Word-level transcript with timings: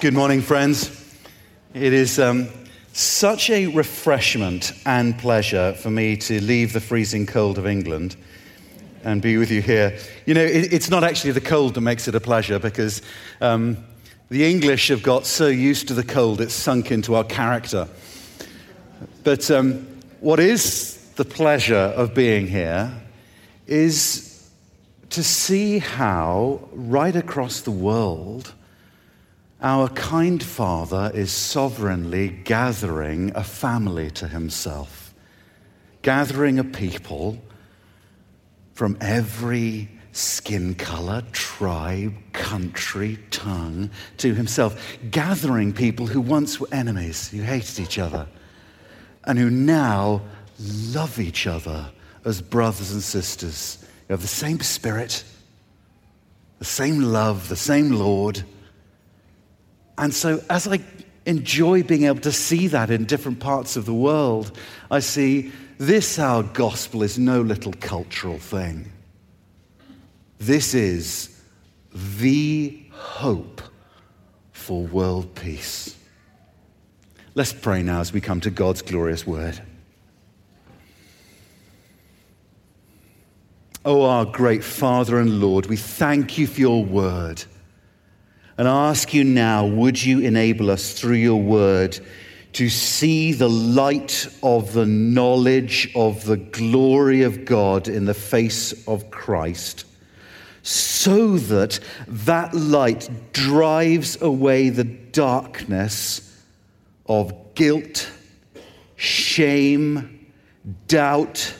Good 0.00 0.14
morning, 0.14 0.40
friends. 0.40 0.90
It 1.74 1.92
is 1.92 2.18
um, 2.18 2.48
such 2.94 3.50
a 3.50 3.66
refreshment 3.66 4.72
and 4.86 5.18
pleasure 5.18 5.74
for 5.74 5.90
me 5.90 6.16
to 6.16 6.40
leave 6.40 6.72
the 6.72 6.80
freezing 6.80 7.26
cold 7.26 7.58
of 7.58 7.66
England 7.66 8.16
and 9.04 9.20
be 9.20 9.36
with 9.36 9.50
you 9.50 9.60
here. 9.60 9.98
You 10.24 10.32
know, 10.32 10.42
it, 10.42 10.72
it's 10.72 10.88
not 10.88 11.04
actually 11.04 11.32
the 11.32 11.42
cold 11.42 11.74
that 11.74 11.82
makes 11.82 12.08
it 12.08 12.14
a 12.14 12.20
pleasure 12.20 12.58
because 12.58 13.02
um, 13.42 13.76
the 14.30 14.50
English 14.50 14.88
have 14.88 15.02
got 15.02 15.26
so 15.26 15.48
used 15.48 15.88
to 15.88 15.94
the 15.94 16.02
cold 16.02 16.40
it's 16.40 16.54
sunk 16.54 16.90
into 16.90 17.14
our 17.14 17.24
character. 17.24 17.86
But 19.22 19.50
um, 19.50 19.86
what 20.20 20.40
is 20.40 20.96
the 21.16 21.26
pleasure 21.26 21.76
of 21.76 22.14
being 22.14 22.46
here 22.46 22.90
is 23.66 24.48
to 25.10 25.22
see 25.22 25.78
how, 25.78 26.66
right 26.72 27.14
across 27.14 27.60
the 27.60 27.70
world, 27.70 28.54
our 29.62 29.88
kind 29.88 30.42
Father 30.42 31.10
is 31.14 31.30
sovereignly 31.30 32.28
gathering 32.28 33.32
a 33.34 33.44
family 33.44 34.10
to 34.12 34.28
himself, 34.28 35.14
gathering 36.02 36.58
a 36.58 36.64
people 36.64 37.38
from 38.72 38.96
every 39.00 39.88
skin 40.12 40.74
color, 40.74 41.22
tribe, 41.32 42.14
country, 42.32 43.18
tongue 43.30 43.90
to 44.16 44.34
himself, 44.34 44.98
gathering 45.10 45.72
people 45.72 46.06
who 46.06 46.20
once 46.20 46.58
were 46.58 46.68
enemies, 46.72 47.28
who 47.28 47.42
hated 47.42 47.78
each 47.78 47.98
other, 47.98 48.26
and 49.24 49.38
who 49.38 49.50
now 49.50 50.22
love 50.92 51.20
each 51.20 51.46
other 51.46 51.90
as 52.24 52.40
brothers 52.40 52.92
and 52.92 53.02
sisters. 53.02 53.78
You 54.08 54.14
have 54.14 54.22
the 54.22 54.28
same 54.28 54.60
spirit, 54.60 55.24
the 56.58 56.64
same 56.64 57.02
love, 57.02 57.48
the 57.48 57.56
same 57.56 57.92
Lord. 57.92 58.42
And 60.00 60.14
so, 60.14 60.42
as 60.48 60.66
I 60.66 60.80
enjoy 61.26 61.82
being 61.82 62.04
able 62.04 62.20
to 62.20 62.32
see 62.32 62.68
that 62.68 62.90
in 62.90 63.04
different 63.04 63.38
parts 63.38 63.76
of 63.76 63.84
the 63.84 63.92
world, 63.92 64.56
I 64.90 65.00
see 65.00 65.52
this, 65.76 66.18
our 66.18 66.42
gospel, 66.42 67.02
is 67.02 67.18
no 67.18 67.42
little 67.42 67.74
cultural 67.80 68.38
thing. 68.38 68.90
This 70.38 70.72
is 70.72 71.38
the 71.92 72.82
hope 72.92 73.60
for 74.52 74.86
world 74.86 75.34
peace. 75.34 75.94
Let's 77.34 77.52
pray 77.52 77.82
now 77.82 78.00
as 78.00 78.10
we 78.10 78.22
come 78.22 78.40
to 78.40 78.50
God's 78.50 78.80
glorious 78.80 79.26
word. 79.26 79.60
Oh, 83.84 84.04
our 84.04 84.24
great 84.24 84.64
Father 84.64 85.18
and 85.18 85.40
Lord, 85.40 85.66
we 85.66 85.76
thank 85.76 86.38
you 86.38 86.46
for 86.46 86.60
your 86.60 86.84
word. 86.84 87.44
And 88.60 88.68
I 88.68 88.90
ask 88.90 89.14
you 89.14 89.24
now, 89.24 89.64
would 89.64 90.04
you 90.04 90.18
enable 90.20 90.70
us 90.70 90.92
through 90.92 91.14
your 91.14 91.40
word 91.40 91.98
to 92.52 92.68
see 92.68 93.32
the 93.32 93.48
light 93.48 94.28
of 94.42 94.74
the 94.74 94.84
knowledge 94.84 95.90
of 95.94 96.26
the 96.26 96.36
glory 96.36 97.22
of 97.22 97.46
God 97.46 97.88
in 97.88 98.04
the 98.04 98.12
face 98.12 98.86
of 98.86 99.10
Christ, 99.10 99.86
so 100.60 101.38
that 101.38 101.80
that 102.06 102.52
light 102.52 103.08
drives 103.32 104.20
away 104.20 104.68
the 104.68 104.84
darkness 104.84 106.44
of 107.06 107.54
guilt, 107.54 108.12
shame, 108.94 110.28
doubt, 110.86 111.54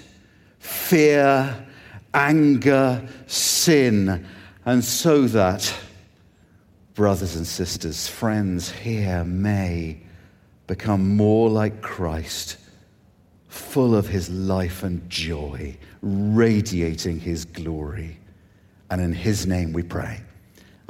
fear, 0.58 1.66
anger, 2.12 3.08
sin, 3.26 4.26
and 4.66 4.84
so 4.84 5.22
that 5.28 5.74
brothers 7.00 7.34
and 7.34 7.46
sisters, 7.46 8.06
friends 8.06 8.70
here 8.70 9.24
may 9.24 9.98
become 10.66 11.16
more 11.16 11.48
like 11.48 11.80
Christ, 11.80 12.58
full 13.48 13.96
of 13.96 14.06
his 14.06 14.28
life 14.28 14.82
and 14.82 15.08
joy, 15.08 15.78
radiating 16.02 17.18
his 17.18 17.46
glory. 17.46 18.18
And 18.90 19.00
in 19.00 19.14
his 19.14 19.46
name 19.46 19.72
we 19.72 19.82
pray. 19.82 20.20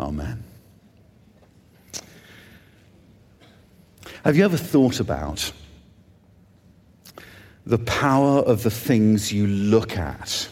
Amen. 0.00 0.42
Have 4.24 4.36
you 4.36 4.44
ever 4.44 4.56
thought 4.56 4.98
about 4.98 5.52
the 7.64 7.78
power 7.78 8.40
of 8.40 8.64
the 8.64 8.70
things 8.72 9.32
you 9.32 9.46
look 9.46 9.96
at? 9.96 10.48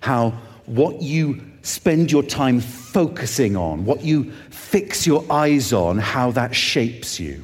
How 0.00 0.30
what 0.66 1.00
you 1.00 1.40
spend 1.62 2.10
your 2.10 2.22
time 2.22 2.60
focusing 2.60 3.56
on, 3.56 3.84
what 3.84 4.02
you 4.02 4.32
fix 4.68 5.06
your 5.06 5.24
eyes 5.30 5.72
on, 5.72 5.96
how 5.96 6.30
that 6.30 6.54
shapes 6.54 7.18
you. 7.18 7.42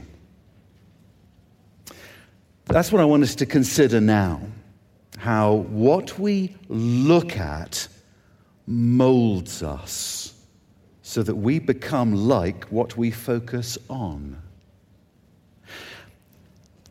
That's 2.66 2.92
what 2.92 3.00
I 3.00 3.06
want 3.06 3.22
us 3.22 3.34
to 3.36 3.46
consider 3.46 3.98
now. 3.98 4.42
How 5.16 5.54
what 5.54 6.18
we 6.18 6.54
look 6.68 7.38
at 7.38 7.88
molds 8.66 9.62
us 9.62 10.34
so 11.00 11.22
that 11.22 11.34
we 11.34 11.58
become 11.58 12.14
like 12.14 12.64
what 12.64 12.96
we 12.98 13.10
focus 13.10 13.78
on. 13.88 14.36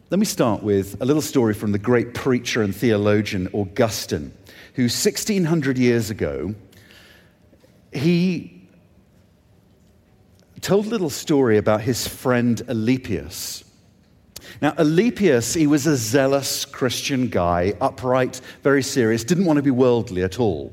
Let 0.10 0.20
me 0.20 0.26
start 0.26 0.64
with 0.64 1.00
a 1.00 1.06
little 1.06 1.22
story 1.22 1.54
from 1.54 1.74
the 1.74 1.80
great 1.80 2.16
preacher 2.16 2.64
and 2.64 2.76
theologian 2.76 3.50
Augustine, 3.54 4.34
who 4.74 4.84
1600 4.84 5.78
years 5.78 6.10
ago, 6.10 6.56
he 7.92 8.63
told 10.64 10.86
a 10.86 10.90
little 10.90 11.10
story 11.10 11.58
about 11.58 11.82
his 11.82 12.08
friend 12.08 12.62
Alypius. 12.68 13.66
Now, 14.62 14.72
Alypius, 14.72 15.54
he 15.54 15.68
was 15.68 15.86
a 15.86 15.98
zealous 15.98 16.64
Christian 16.64 17.28
guy, 17.28 17.74
upright, 17.82 18.40
very 18.62 18.82
serious, 18.82 19.24
didn't 19.24 19.46
want 19.46 19.58
to 19.58 19.64
be 19.64 19.72
worldly 19.72 20.24
at 20.24 20.40
all. 20.40 20.72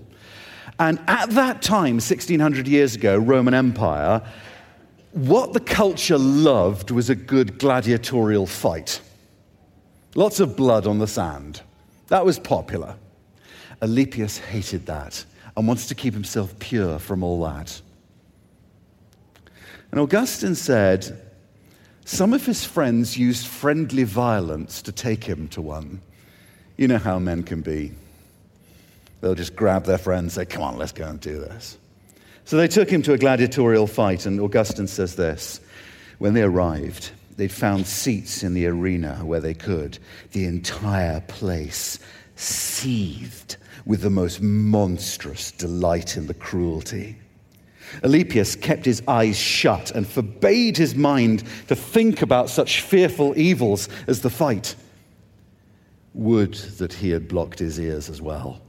And 0.78 1.01
at 1.09 1.31
that 1.31 1.61
time, 1.61 1.97
1600 1.97 2.69
years 2.69 2.95
ago, 2.95 3.19
Roman 3.19 3.53
Empire, 3.53 4.23
what 5.12 5.53
the 5.53 5.61
culture 5.61 6.19
loved 6.19 6.93
was 6.93 7.11
a 7.11 7.15
good 7.17 7.59
gladiatorial 7.59 8.47
fight. 8.47 9.01
Lots 10.15 10.39
of 10.39 10.57
blood 10.57 10.87
on 10.87 10.99
the 10.99 11.07
sand. 11.09 11.62
That 12.09 12.25
was 12.25 12.39
popular. 12.39 12.95
Alypius 13.83 14.39
hated 14.39 14.87
that 14.87 15.25
and 15.57 15.67
wanted 15.67 15.89
to 15.89 15.95
keep 15.95 16.15
himself 16.15 16.57
pure 16.61 16.99
from 16.99 17.25
all 17.25 17.43
that. 17.45 17.81
And 19.91 20.01
Augustine 20.01 20.55
said 20.55 21.21
some 22.05 22.33
of 22.33 22.47
his 22.47 22.65
friends 22.65 23.17
used 23.17 23.47
friendly 23.47 24.05
violence 24.05 24.83
to 24.83 24.93
take 24.93 25.25
him 25.25 25.49
to 25.49 25.62
one. 25.62 26.01
You 26.77 26.89
know 26.89 26.99
how 26.99 27.19
men 27.19 27.43
can 27.43 27.61
be. 27.61 27.93
They'll 29.21 29.34
just 29.34 29.55
grab 29.55 29.84
their 29.84 29.99
friend 29.99 30.25
and 30.25 30.33
say, 30.33 30.45
Come 30.45 30.62
on, 30.62 30.78
let's 30.78 30.93
go 30.93 31.06
and 31.06 31.21
do 31.21 31.39
this. 31.39 31.77
So 32.45 32.56
they 32.56 32.69
took 32.69 32.91
him 32.91 33.03
to 33.03 33.12
a 33.12 33.19
gladiatorial 33.19 33.87
fight, 33.87 34.27
and 34.27 34.41
Augustine 34.41 34.87
says 34.87 35.15
this 35.15 35.61
When 36.19 36.34
they 36.34 36.43
arrived, 36.43 37.11
they'd 37.37 37.53
found 37.53 37.87
seats 37.87 38.43
in 38.43 38.55
the 38.55 38.67
arena 38.67 39.17
where 39.22 39.41
they 39.41 39.55
could. 39.55 39.99
The 40.33 40.47
entire 40.47 41.21
place 41.22 41.99
seethed 42.37 43.57
with 43.84 44.01
the 44.01 44.11
most 44.11 44.41
monstrous 44.41 45.53
delight 45.53 46.17
in 46.17 46.27
the 46.27 46.34
cruelty. 46.34 47.17
Alypius 48.03 48.61
kept 48.61 48.84
his 48.84 49.03
eyes 49.09 49.37
shut 49.37 49.91
and 49.93 50.06
forbade 50.06 50.77
his 50.77 50.95
mind 50.95 51.45
to 51.69 51.77
think 51.77 52.23
about 52.23 52.51
such 52.51 52.83
fearful 52.83 53.37
evils 53.39 53.89
as 54.06 54.21
the 54.21 54.31
fight. 54.31 54.77
Would 56.15 56.55
that 56.55 56.95
he 56.95 57.11
had 57.11 57.28
blocked 57.28 57.59
his 57.59 57.78
ears 57.78 58.09
as 58.09 58.21
well. 58.21 58.61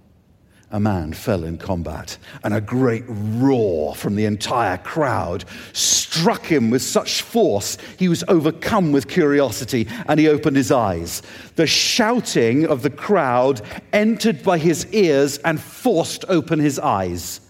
A 0.74 0.80
man 0.80 1.12
fell 1.12 1.44
in 1.44 1.58
combat, 1.58 2.18
and 2.46 2.54
a 2.54 2.62
great 2.62 3.04
roar 3.08 3.94
from 3.94 4.16
the 4.16 4.24
entire 4.24 4.78
crowd 4.78 5.44
struck 5.74 6.46
him 6.46 6.70
with 6.70 6.82
such 6.82 7.24
force 7.24 7.78
he 8.00 8.08
was 8.08 8.24
overcome 8.30 8.94
with 8.94 9.10
curiosity 9.10 9.86
and 10.08 10.18
he 10.18 10.30
opened 10.30 10.56
his 10.56 10.72
eyes. 10.72 11.24
The 11.58 11.68
shouting 11.68 12.66
of 12.68 12.84
the 12.84 12.90
crowd 12.90 13.62
entered 13.92 14.44
by 14.44 14.60
his 14.60 14.86
ears 14.94 15.40
and 15.40 15.60
forced 15.60 16.24
open 16.30 16.60
his 16.60 16.80
eyes. 16.80 17.42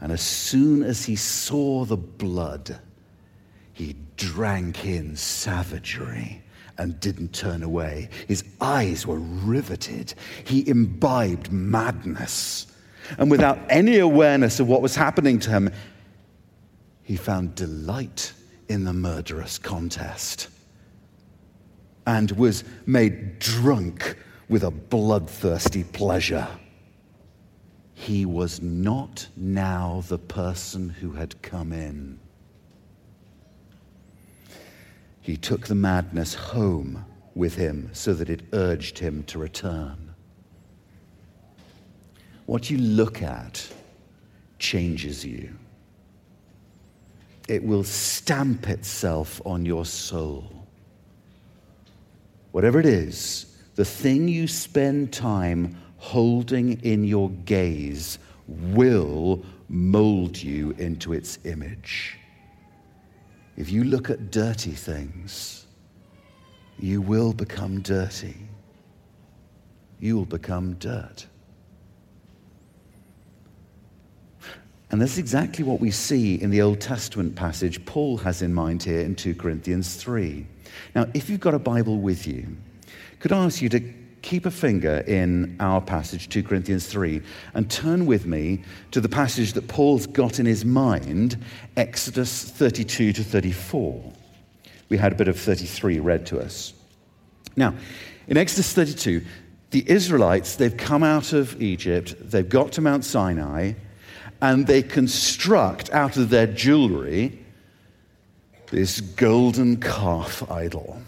And 0.00 0.12
as 0.12 0.22
soon 0.22 0.82
as 0.82 1.04
he 1.04 1.16
saw 1.16 1.84
the 1.84 1.96
blood, 1.96 2.78
he 3.72 3.96
drank 4.16 4.84
in 4.84 5.16
savagery 5.16 6.42
and 6.78 6.98
didn't 7.00 7.34
turn 7.34 7.62
away. 7.62 8.08
His 8.26 8.42
eyes 8.60 9.06
were 9.06 9.18
riveted. 9.18 10.14
He 10.44 10.66
imbibed 10.68 11.52
madness. 11.52 12.66
And 13.18 13.30
without 13.30 13.58
any 13.68 13.98
awareness 13.98 14.60
of 14.60 14.68
what 14.68 14.80
was 14.80 14.96
happening 14.96 15.38
to 15.40 15.50
him, 15.50 15.70
he 17.02 17.16
found 17.16 17.54
delight 17.54 18.32
in 18.68 18.84
the 18.84 18.92
murderous 18.92 19.58
contest 19.58 20.48
and 22.06 22.30
was 22.32 22.64
made 22.86 23.38
drunk 23.38 24.16
with 24.48 24.62
a 24.64 24.70
bloodthirsty 24.70 25.84
pleasure. 25.84 26.48
He 28.00 28.24
was 28.24 28.62
not 28.62 29.28
now 29.36 30.02
the 30.08 30.18
person 30.18 30.88
who 30.88 31.12
had 31.12 31.42
come 31.42 31.72
in. 31.72 32.18
he 35.20 35.36
took 35.36 35.66
the 35.66 35.74
madness 35.74 36.34
home 36.34 37.04
with 37.34 37.54
him 37.54 37.90
so 37.92 38.12
that 38.14 38.28
it 38.28 38.42
urged 38.52 38.98
him 38.98 39.22
to 39.24 39.38
return. 39.38 40.14
What 42.46 42.70
you 42.70 42.78
look 42.78 43.22
at 43.22 43.68
changes 44.58 45.24
you, 45.24 45.56
it 47.48 47.62
will 47.62 47.84
stamp 47.84 48.68
itself 48.68 49.40
on 49.44 49.64
your 49.64 49.84
soul. 49.84 50.66
Whatever 52.50 52.80
it 52.80 52.86
is, 52.86 53.56
the 53.76 53.84
thing 53.84 54.26
you 54.26 54.48
spend 54.48 55.12
time 55.12 55.76
holding 56.00 56.80
in 56.80 57.04
your 57.04 57.30
gaze 57.44 58.18
will 58.48 59.44
mold 59.68 60.42
you 60.42 60.74
into 60.78 61.12
its 61.12 61.38
image. 61.44 62.18
If 63.56 63.70
you 63.70 63.84
look 63.84 64.08
at 64.08 64.30
dirty 64.30 64.72
things, 64.72 65.66
you 66.78 67.02
will 67.02 67.34
become 67.34 67.82
dirty. 67.82 68.36
You 70.00 70.16
will 70.16 70.24
become 70.24 70.74
dirt. 70.74 71.26
And 74.90 75.00
that's 75.00 75.18
exactly 75.18 75.62
what 75.62 75.80
we 75.80 75.90
see 75.90 76.40
in 76.40 76.48
the 76.48 76.62
Old 76.62 76.80
Testament 76.80 77.36
passage 77.36 77.84
Paul 77.84 78.16
has 78.18 78.40
in 78.40 78.54
mind 78.54 78.82
here 78.82 79.00
in 79.00 79.14
2 79.14 79.34
Corinthians 79.34 79.96
3. 79.96 80.46
Now, 80.94 81.06
if 81.12 81.28
you've 81.28 81.40
got 81.40 81.54
a 81.54 81.58
Bible 81.58 81.98
with 81.98 82.26
you, 82.26 82.56
could 83.18 83.32
I 83.32 83.44
ask 83.44 83.60
you 83.60 83.68
to 83.68 83.99
keep 84.22 84.46
a 84.46 84.50
finger 84.50 84.98
in 85.06 85.56
our 85.60 85.80
passage, 85.80 86.28
2 86.28 86.42
Corinthians 86.42 86.86
3, 86.86 87.22
and 87.54 87.70
turn 87.70 88.06
with 88.06 88.26
me 88.26 88.62
to 88.90 89.00
the 89.00 89.08
passage 89.08 89.54
that 89.54 89.68
Paul's 89.68 90.06
got 90.06 90.38
in 90.38 90.46
his 90.46 90.64
mind, 90.64 91.42
Exodus 91.76 92.44
32 92.44 93.12
to 93.14 93.24
34. 93.24 94.12
We 94.88 94.98
had 94.98 95.12
a 95.12 95.14
bit 95.14 95.28
of 95.28 95.38
33 95.38 96.00
read 96.00 96.26
to 96.26 96.40
us. 96.40 96.72
Now, 97.56 97.74
in 98.28 98.36
Exodus 98.36 98.72
32, 98.72 99.24
the 99.70 99.88
Israelites, 99.88 100.56
they've 100.56 100.76
come 100.76 101.02
out 101.02 101.32
of 101.32 101.60
Egypt, 101.62 102.14
they've 102.20 102.48
got 102.48 102.72
to 102.72 102.80
Mount 102.80 103.04
Sinai, 103.04 103.72
and 104.42 104.66
they 104.66 104.82
construct 104.82 105.90
out 105.90 106.16
of 106.16 106.30
their 106.30 106.46
jewelry 106.46 107.38
this 108.70 109.00
golden 109.00 109.80
calf 109.80 110.48
idol. 110.50 111.00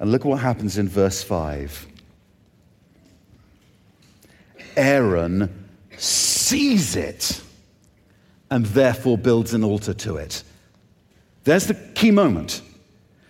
And 0.00 0.10
look 0.10 0.24
what 0.24 0.40
happens 0.40 0.78
in 0.78 0.88
verse 0.88 1.22
5. 1.22 1.86
Aaron 4.76 5.68
sees 5.98 6.96
it 6.96 7.42
and 8.50 8.64
therefore 8.66 9.18
builds 9.18 9.52
an 9.54 9.62
altar 9.62 9.94
to 9.94 10.16
it. 10.16 10.42
There's 11.44 11.66
the 11.66 11.74
key 11.74 12.10
moment. 12.10 12.62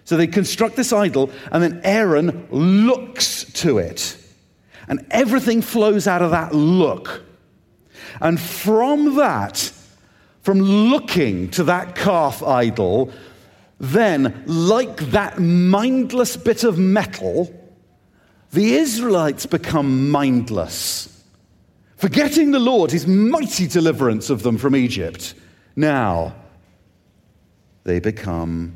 So 0.05 0.17
they 0.17 0.27
construct 0.27 0.77
this 0.77 0.93
idol, 0.93 1.31
and 1.53 1.63
then 1.63 1.81
Aaron 1.85 2.49
looks 2.51 3.45
to 3.53 3.79
it. 3.79 4.17
And 4.89 5.07
everything 5.11 5.63
flows 5.63 6.07
out 6.07 6.23
of 6.23 6.33
that 6.33 6.53
look. 6.55 7.23
And 8.21 8.41
from 8.41 9.17
that, 9.17 9.73
from 10.43 10.61
looking 10.61 11.51
to 11.51 11.65
that 11.65 11.95
calf 11.95 12.43
idol, 12.43 13.13
then, 13.81 14.45
like 14.47 14.99
that 15.11 15.39
mindless 15.39 16.37
bit 16.37 16.65
of 16.65 16.79
metal, 16.79 17.51
the 18.53 18.75
Israelites 18.75 19.47
become 19.47 20.11
mindless, 20.11 21.25
forgetting 21.97 22.51
the 22.51 22.59
Lord, 22.59 22.91
his 22.91 23.07
mighty 23.07 23.67
deliverance 23.67 24.29
of 24.29 24.43
them 24.43 24.59
from 24.59 24.77
Egypt. 24.77 25.35
Now, 25.77 26.35
they 27.85 28.01
become 28.01 28.75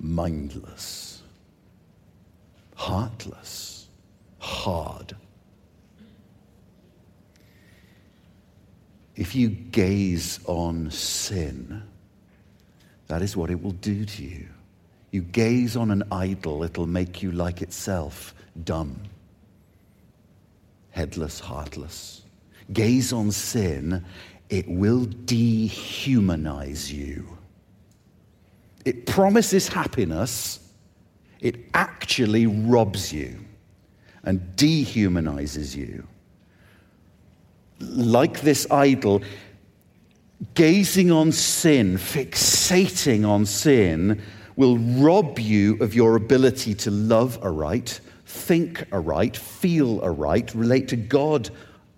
mindless, 0.00 1.22
heartless, 2.74 3.86
hard. 4.40 5.14
If 9.14 9.36
you 9.36 9.48
gaze 9.48 10.40
on 10.46 10.90
sin, 10.90 11.84
that 13.08 13.22
is 13.22 13.36
what 13.36 13.50
it 13.50 13.62
will 13.62 13.72
do 13.72 14.04
to 14.04 14.22
you. 14.22 14.46
You 15.10 15.22
gaze 15.22 15.76
on 15.76 15.90
an 15.90 16.04
idol, 16.12 16.62
it'll 16.62 16.86
make 16.86 17.22
you 17.22 17.32
like 17.32 17.62
itself, 17.62 18.34
dumb, 18.64 19.00
headless, 20.90 21.40
heartless. 21.40 22.22
Gaze 22.72 23.12
on 23.12 23.30
sin, 23.30 24.04
it 24.50 24.68
will 24.68 25.06
dehumanize 25.06 26.92
you. 26.92 27.26
It 28.84 29.06
promises 29.06 29.68
happiness, 29.68 30.60
it 31.40 31.56
actually 31.74 32.46
robs 32.46 33.12
you 33.12 33.38
and 34.24 34.40
dehumanizes 34.56 35.74
you 35.74 36.06
like 37.80 38.40
this 38.40 38.66
idol, 38.70 39.22
gazing 40.54 41.10
on 41.10 41.32
sin, 41.32 41.96
fixating 41.96 43.26
on 43.28 43.46
sin, 43.46 44.22
will 44.56 44.78
rob 44.78 45.38
you 45.38 45.76
of 45.80 45.94
your 45.94 46.16
ability 46.16 46.74
to 46.74 46.90
love 46.90 47.38
aright, 47.42 48.00
think 48.26 48.84
aright, 48.92 49.36
feel 49.36 50.00
aright, 50.02 50.54
relate 50.54 50.88
to 50.88 50.96
God 50.96 51.50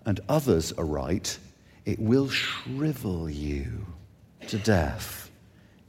and 0.05 0.19
others 0.29 0.71
aright. 0.77 1.37
It 1.85 1.99
will 1.99 2.29
shrivel 2.29 3.29
you 3.29 3.85
to 4.47 4.57
death, 4.57 5.29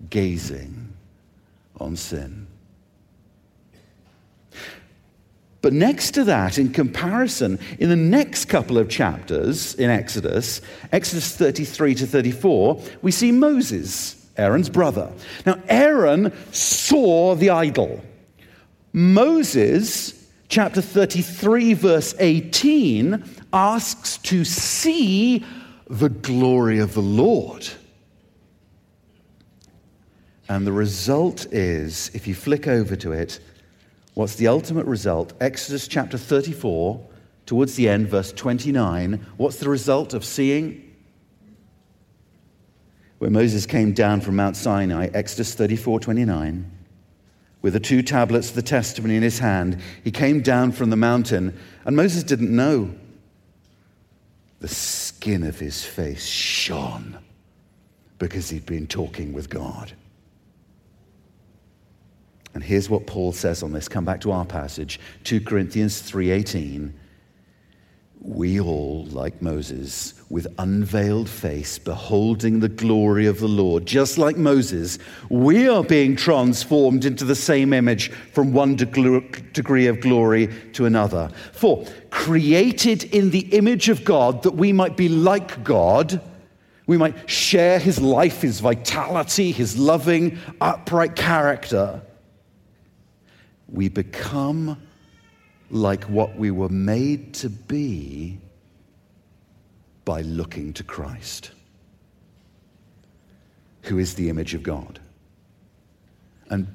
gazing 0.09 0.93
on 1.79 1.97
sin. 1.97 2.42
But 5.63 5.73
next 5.73 6.11
to 6.13 6.25
that, 6.25 6.59
in 6.59 6.73
comparison, 6.73 7.61
in 7.79 7.89
the 7.89 7.97
next 7.97 8.47
couple 8.47 8.79
of 8.79 8.89
chapters 8.89 9.75
in 9.77 9.91
Exodus, 9.91 10.61
Exodus 10.91 11.37
33 11.37 11.95
to 11.95 12.07
34, 12.07 12.83
we 13.01 13.13
see 13.13 13.31
Moses, 13.31 14.27
Aaron's 14.37 14.69
brother. 14.69 15.13
Now, 15.47 15.63
Aaron 15.69 16.33
saw 16.51 17.37
the 17.37 17.51
idol. 17.51 18.05
Moses, 18.93 20.29
chapter 20.49 20.83
33, 20.83 21.75
verse 21.75 22.15
18, 22.19 23.25
asks 23.53 24.19
to 24.19 24.45
see 24.45 25.45
the 25.89 26.09
glory 26.09 26.81
of 26.81 26.95
the 26.95 27.03
Lord. 27.03 27.69
And 30.49 30.67
the 30.67 30.73
result 30.73 31.47
is, 31.53 32.11
if 32.15 32.27
you 32.27 32.35
flick 32.35 32.67
over 32.67 32.97
to 32.97 33.13
it, 33.13 33.39
What's 34.15 34.35
the 34.35 34.49
ultimate 34.49 34.87
result? 34.87 35.33
Exodus 35.41 35.89
chapter 35.89 36.19
34, 36.19 37.07
towards 37.47 37.77
the 37.77 37.89
end, 37.89 38.09
verse 38.09 38.33
29. 38.33 39.27
What's 39.37 39.57
the 39.57 39.69
result 39.69 40.13
of 40.13 40.25
seeing? 40.25 40.95
When 43.19 43.33
Moses 43.33 43.67
came 43.67 43.93
down 43.93 44.21
from 44.21 44.37
Mount 44.37 44.57
Sinai, 44.57 45.09
Exodus 45.15 45.55
34, 45.55 46.01
29, 46.01 46.71
with 47.63 47.73
the 47.73 47.81
two 47.81 48.03
tablets 48.03 48.51
of 48.51 48.57
the 48.57 48.63
testimony 48.63 49.17
in 49.17 49.23
his 49.23 49.39
hand, 49.39 49.81
he 50.03 50.11
came 50.11 50.43
down 50.43 50.73
from 50.73 50.91
the 50.91 50.97
mountain, 50.97 51.59
and 51.85 51.97
Moses 51.97 52.25
didn't 52.25 52.55
know. 52.55 52.95
The 54.61 54.69
skin 54.69 55.43
of 55.45 55.59
his 55.59 55.85
face 55.85 56.27
shone 56.27 57.19
because 58.19 58.51
he'd 58.51 58.67
been 58.67 58.87
talking 58.87 59.33
with 59.33 59.49
God. 59.49 59.93
And 62.55 62.63
here's 62.63 62.91
what 62.91 63.07
Paul 63.07 63.33
says 63.33 63.63
on 63.63 63.73
this. 63.73 63.89
Come 63.89 64.05
back 64.05 64.21
to 64.23 64.33
our 64.33 64.45
passage, 64.45 65.01
2 65.25 65.41
Corinthians 65.41 66.01
3:18. 66.03 66.93
We 68.25 68.61
all, 68.61 69.07
like 69.07 69.43
Moses, 69.43 70.15
with 70.31 70.47
unveiled 70.59 71.29
face, 71.29 71.81
beholding 71.81 72.61
the 72.61 72.69
glory 72.69 73.27
of 73.27 73.41
the 73.41 73.49
Lord, 73.49 73.85
just 73.85 74.17
like 74.17 74.37
Moses, 74.37 75.01
we 75.29 75.69
are 75.69 75.83
being 75.83 76.15
transformed 76.15 77.05
into 77.05 77.25
the 77.25 77.35
same 77.35 77.73
image 77.73 78.13
from 78.33 78.53
one 78.53 78.77
degree 78.77 79.87
of 79.89 80.01
glory 80.01 80.49
to 80.75 80.87
another. 80.87 81.31
For 81.53 81.85
created 82.11 83.03
in 83.13 83.31
the 83.31 83.47
image 83.57 83.89
of 83.89 84.05
God, 84.05 84.45
that 84.45 84.55
we 84.55 84.73
might 84.73 84.97
be 84.97 85.09
like 85.09 85.65
God, 85.65 86.21
we 86.87 86.97
might 86.97 87.29
share 87.29 87.81
his 87.81 88.01
life, 88.01 88.43
his 88.43 88.61
vitality, 88.61 89.51
his 89.51 89.77
loving, 89.77 90.39
upright 90.61 91.17
character 91.17 92.03
we 93.73 93.89
become 93.89 94.81
like 95.71 96.05
what 96.05 96.37
we 96.37 96.51
were 96.51 96.69
made 96.69 97.33
to 97.35 97.49
be 97.49 98.39
by 100.05 100.21
looking 100.21 100.73
to 100.75 100.85
Christ, 100.85 101.53
who 103.83 103.99
is 103.99 104.15
the 104.15 104.29
image 104.29 104.55
of 104.55 104.63
God. 104.63 105.01
And 106.51 106.69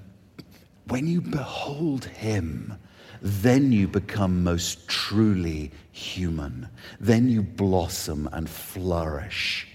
when 0.88 1.06
you 1.06 1.22
behold 1.22 2.06
him, 2.06 2.74
then 3.22 3.72
you 3.72 3.88
become 3.88 4.44
most 4.44 4.88
truly 4.88 5.72
human. 5.92 6.68
Then 7.00 7.30
you 7.30 7.44
blossom 7.44 8.28
and 8.32 8.50
flourish. 8.50 9.68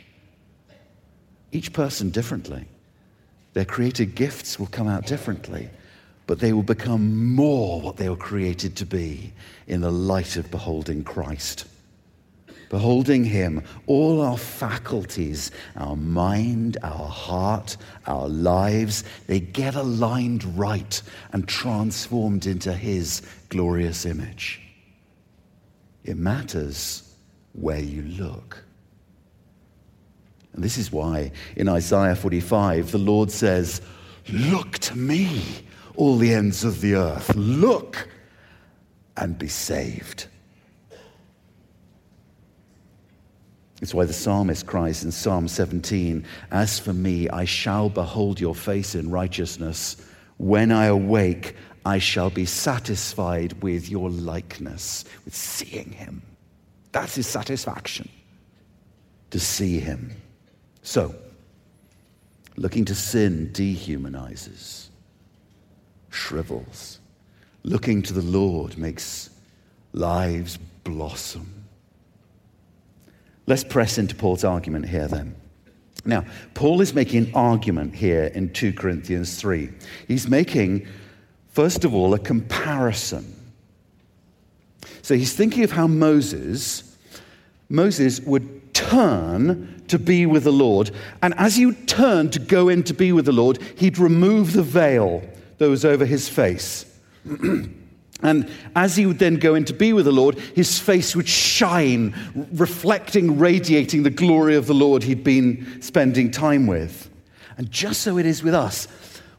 Each 1.52 1.72
person 1.72 2.10
differently. 2.10 2.66
Their 3.52 3.64
created 3.66 4.14
gifts 4.14 4.58
will 4.58 4.68
come 4.68 4.88
out 4.88 5.06
differently, 5.06 5.68
but 6.26 6.38
they 6.38 6.52
will 6.52 6.62
become 6.62 7.34
more 7.34 7.80
what 7.80 7.96
they 7.96 8.08
were 8.08 8.16
created 8.16 8.76
to 8.76 8.86
be 8.86 9.32
in 9.66 9.80
the 9.80 9.90
light 9.90 10.36
of 10.36 10.50
beholding 10.50 11.04
Christ. 11.04 11.66
Beholding 12.68 13.24
Him, 13.24 13.62
all 13.86 14.22
our 14.22 14.38
faculties, 14.38 15.50
our 15.76 15.94
mind, 15.94 16.78
our 16.82 17.06
heart, 17.06 17.76
our 18.06 18.28
lives, 18.28 19.04
they 19.26 19.40
get 19.40 19.74
aligned 19.74 20.42
right 20.56 21.02
and 21.32 21.46
transformed 21.46 22.46
into 22.46 22.72
His 22.72 23.20
glorious 23.50 24.06
image. 24.06 24.62
It 26.04 26.16
matters 26.16 27.14
where 27.52 27.78
you 27.78 28.02
look. 28.02 28.64
And 30.54 30.62
this 30.62 30.78
is 30.78 30.92
why 30.92 31.32
in 31.56 31.68
Isaiah 31.68 32.16
45, 32.16 32.90
the 32.90 32.98
Lord 32.98 33.30
says, 33.30 33.80
Look 34.28 34.78
to 34.78 34.96
me, 34.96 35.42
all 35.96 36.16
the 36.16 36.32
ends 36.32 36.64
of 36.64 36.80
the 36.80 36.94
earth. 36.94 37.34
Look 37.34 38.08
and 39.16 39.38
be 39.38 39.49
saved. 39.49 40.26
It's 43.82 43.92
why 43.92 44.04
the 44.04 44.12
psalmist 44.12 44.66
cries 44.66 45.02
in 45.02 45.11
Psalm 45.11 45.49
17 45.49 46.25
As 46.52 46.78
for 46.78 46.92
me, 46.92 47.28
I 47.28 47.44
shall 47.44 47.88
behold 47.88 48.40
your 48.40 48.54
face 48.54 48.94
in 48.94 49.11
righteousness. 49.11 49.96
When 50.37 50.70
I 50.70 50.87
awake, 50.87 51.56
I 51.84 51.99
shall 51.99 52.30
be 52.30 52.46
satisfied 52.46 53.61
with 53.61 53.90
your 53.90 54.08
likeness, 54.08 55.04
with 55.25 55.34
seeing 55.34 55.90
him. 55.90 56.22
That's 56.92 57.16
his 57.16 57.26
satisfaction, 57.26 58.08
to 59.30 59.40
see 59.40 59.80
him. 59.80 60.14
So, 60.82 61.14
looking 62.56 62.84
to 62.84 62.94
sin 62.94 63.50
dehumanizes, 63.52 64.90
shrivels. 66.12 66.99
Looking 67.64 68.02
to 68.02 68.12
the 68.12 68.23
Lord 68.23 68.76
makes 68.76 69.31
lives 69.92 70.59
blossom. 70.85 71.64
Let's 73.47 73.64
press 73.64 73.99
into 73.99 74.14
Paul's 74.14 74.45
argument 74.45 74.88
here 74.88 75.09
then. 75.09 75.35
Now, 76.04 76.25
Paul 76.54 76.81
is 76.81 76.95
making 76.95 77.26
an 77.26 77.35
argument 77.35 77.95
here 77.95 78.25
in 78.25 78.52
2 78.52 78.73
Corinthians 78.73 79.37
3. 79.40 79.71
He's 80.09 80.28
making, 80.28 80.87
first 81.50 81.85
of 81.85 81.95
all, 81.95 82.14
a 82.14 82.19
comparison. 82.19 83.37
So 85.02 85.14
he's 85.14 85.35
thinking 85.35 85.64
of 85.64 85.73
how 85.73 85.87
Moses, 85.87 86.97
Moses 87.69 88.21
would 88.21 88.75
turn 88.75 89.83
to 89.88 89.99
be 89.99 90.26
with 90.26 90.45
the 90.45 90.52
Lord. 90.52 90.90
And 91.23 91.35
as 91.37 91.57
he 91.57 91.73
turned 91.73 92.33
to 92.33 92.40
go 92.40 92.69
in 92.69 92.83
to 92.85 92.95
be 92.95 93.12
with 93.12 93.26
the 93.26 93.33
Lord, 93.33 93.61
he'd 93.76 93.99
remove 93.99 94.52
the 94.52 94.62
veil 94.62 95.23
was 95.71 95.85
over 95.85 96.07
his 96.07 96.28
face. 96.28 96.87
And 98.23 98.49
as 98.76 98.97
he 98.97 99.04
would 99.04 99.19
then 99.19 99.35
go 99.35 99.57
in 99.57 99.64
to 99.64 99.73
be 99.73 99.92
with 99.92 100.04
the 100.04 100.12
Lord, 100.12 100.38
his 100.38 100.78
face 100.78 101.16
would 101.16 101.28
shine, 101.28 102.14
reflecting, 102.52 103.38
radiating 103.38 104.04
the 104.04 104.11
glory 104.11 104.54
of 104.54 104.66
the 104.66 104.75
Lord 104.75 105.02
he'd 105.02 105.25
been 105.25 105.83
spending 105.83 106.31
time 106.31 106.69
with. 106.69 107.11
And 107.59 107.71
just 107.71 108.02
so 108.02 108.19
it 108.19 108.26
is 108.26 108.42
with 108.42 108.54
us. 108.54 108.87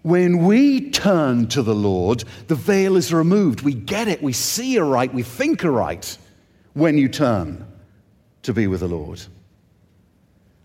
When 0.01 0.45
we 0.45 0.91
turn 0.91 1.47
to 1.47 1.63
the 1.63 1.73
Lord, 1.73 2.25
the 2.47 2.55
veil 2.55 2.97
is 2.97 3.13
removed. 3.13 3.61
We 3.61 3.73
get 3.73 4.09
it. 4.09 4.21
We 4.21 4.33
see 4.33 4.77
aright. 4.77 5.13
We 5.13 5.23
think 5.23 5.63
aright 5.63 6.17
when 6.73 6.97
you 6.97 7.07
turn 7.07 7.65
to 8.41 8.53
be 8.53 8.67
with 8.67 8.81
the 8.81 8.89
Lord. 8.89 9.21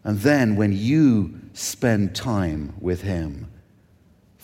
And 0.02 0.18
then 0.18 0.56
when 0.56 0.72
you 0.72 1.40
spend 1.52 2.16
time 2.16 2.74
with 2.80 3.02
Him, 3.02 3.48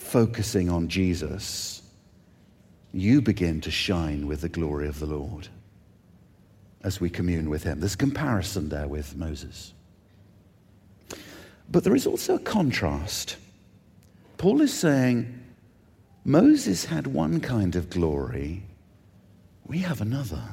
focusing 0.05 0.69
on 0.69 0.87
Jesus, 0.87 1.81
you 2.93 3.21
begin 3.21 3.61
to 3.61 3.71
shine 3.71 4.27
with 4.27 4.41
the 4.41 4.49
glory 4.49 4.87
of 4.87 4.99
the 4.99 5.05
Lord 5.05 5.47
as 6.81 7.01
we 7.01 7.09
commune 7.09 7.49
with 7.49 7.63
him. 7.63 7.79
There's 7.79 7.95
comparison 7.95 8.69
there 8.69 8.87
with 8.87 9.15
Moses. 9.17 9.73
But 11.69 11.83
there 11.83 11.95
is 11.95 12.05
also 12.05 12.35
a 12.35 12.39
contrast. 12.39 13.37
Paul 14.37 14.61
is 14.61 14.73
saying 14.73 15.41
Moses 16.23 16.85
had 16.85 17.07
one 17.07 17.39
kind 17.39 17.75
of 17.75 17.89
glory, 17.89 18.63
we 19.65 19.79
have 19.79 20.01
another. 20.01 20.43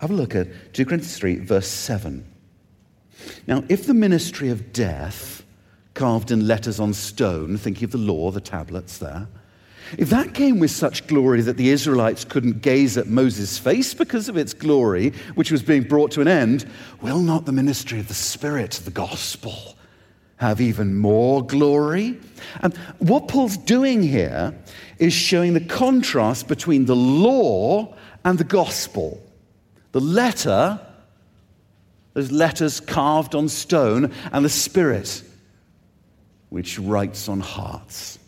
Have 0.00 0.10
a 0.10 0.14
look 0.14 0.34
at 0.34 0.74
2 0.74 0.84
Corinthians 0.84 1.18
3, 1.18 1.36
verse 1.40 1.66
7. 1.66 2.24
Now, 3.48 3.64
if 3.68 3.86
the 3.86 3.94
ministry 3.94 4.48
of 4.50 4.72
death, 4.72 5.44
carved 5.98 6.30
in 6.30 6.46
letters 6.46 6.78
on 6.78 6.94
stone, 6.94 7.58
thinking 7.58 7.84
of 7.84 7.90
the 7.90 7.98
law, 7.98 8.30
the 8.30 8.40
tablets 8.40 8.98
there, 8.98 9.26
if 9.96 10.10
that 10.10 10.34
came 10.34 10.58
with 10.58 10.70
such 10.70 11.06
glory 11.06 11.40
that 11.42 11.56
the 11.56 11.70
Israelites 11.70 12.24
couldn't 12.24 12.60
gaze 12.60 12.98
at 12.98 13.06
Moses' 13.06 13.58
face 13.58 13.94
because 13.94 14.28
of 14.28 14.36
its 14.36 14.52
glory, 14.52 15.10
which 15.34 15.50
was 15.50 15.62
being 15.62 15.82
brought 15.82 16.10
to 16.12 16.20
an 16.20 16.28
end, 16.28 16.66
will 17.00 17.20
not 17.20 17.46
the 17.46 17.52
ministry 17.52 17.98
of 17.98 18.08
the 18.08 18.14
Spirit, 18.14 18.72
the 18.84 18.90
gospel, 18.90 19.76
have 20.36 20.60
even 20.60 20.96
more 20.96 21.44
glory? 21.44 22.18
And 22.60 22.76
what 22.98 23.28
Paul's 23.28 23.56
doing 23.56 24.02
here 24.02 24.54
is 24.98 25.12
showing 25.14 25.54
the 25.54 25.60
contrast 25.60 26.48
between 26.48 26.84
the 26.84 26.96
law 26.96 27.94
and 28.24 28.38
the 28.38 28.44
gospel. 28.44 29.22
The 29.92 30.00
letter, 30.00 30.78
those 32.12 32.30
letters 32.30 32.78
carved 32.78 33.34
on 33.34 33.48
stone, 33.48 34.12
and 34.32 34.44
the 34.44 34.50
Spirit, 34.50 35.22
which 36.50 36.78
writes 36.78 37.28
on 37.28 37.40
hearts. 37.40 38.18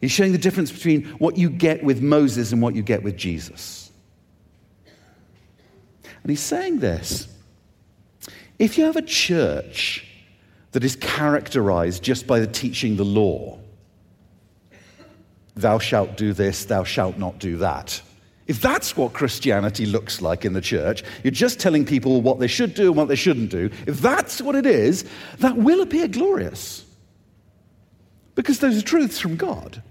He's 0.00 0.12
showing 0.12 0.32
the 0.32 0.38
difference 0.38 0.70
between 0.70 1.04
what 1.18 1.36
you 1.36 1.50
get 1.50 1.82
with 1.82 2.00
Moses 2.00 2.52
and 2.52 2.62
what 2.62 2.74
you 2.74 2.82
get 2.82 3.02
with 3.02 3.16
Jesus. 3.16 3.90
And 6.22 6.30
he's 6.30 6.40
saying 6.40 6.78
this 6.78 7.28
if 8.58 8.78
you 8.78 8.84
have 8.84 8.96
a 8.96 9.02
church 9.02 10.04
that 10.72 10.84
is 10.84 10.96
characterized 10.96 12.02
just 12.02 12.26
by 12.26 12.40
the 12.40 12.46
teaching 12.46 12.96
the 12.96 13.04
law, 13.04 13.58
thou 15.54 15.78
shalt 15.78 16.16
do 16.16 16.32
this, 16.32 16.64
thou 16.66 16.84
shalt 16.84 17.18
not 17.18 17.38
do 17.38 17.56
that. 17.58 18.00
If 18.48 18.62
that's 18.62 18.96
what 18.96 19.12
Christianity 19.12 19.84
looks 19.84 20.22
like 20.22 20.46
in 20.46 20.54
the 20.54 20.62
church, 20.62 21.04
you're 21.22 21.30
just 21.30 21.60
telling 21.60 21.84
people 21.84 22.22
what 22.22 22.38
they 22.38 22.46
should 22.46 22.72
do 22.72 22.86
and 22.88 22.96
what 22.96 23.08
they 23.08 23.14
shouldn't 23.14 23.50
do. 23.50 23.70
If 23.86 24.00
that's 24.00 24.40
what 24.40 24.56
it 24.56 24.64
is, 24.64 25.04
that 25.38 25.58
will 25.58 25.82
appear 25.82 26.08
glorious. 26.08 26.86
Because 28.34 28.58
those 28.60 28.78
are 28.78 28.82
truths 28.82 29.20
from 29.20 29.36
God. 29.36 29.82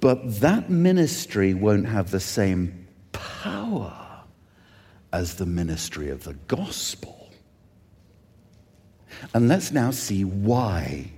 But 0.00 0.40
that 0.40 0.70
ministry 0.70 1.52
won't 1.52 1.86
have 1.86 2.10
the 2.10 2.20
same 2.20 2.86
power 3.12 4.24
as 5.12 5.34
the 5.34 5.46
ministry 5.46 6.08
of 6.08 6.24
the 6.24 6.34
gospel. 6.48 7.28
And 9.34 9.48
let's 9.48 9.70
now 9.70 9.90
see 9.90 10.24
why. 10.24 11.10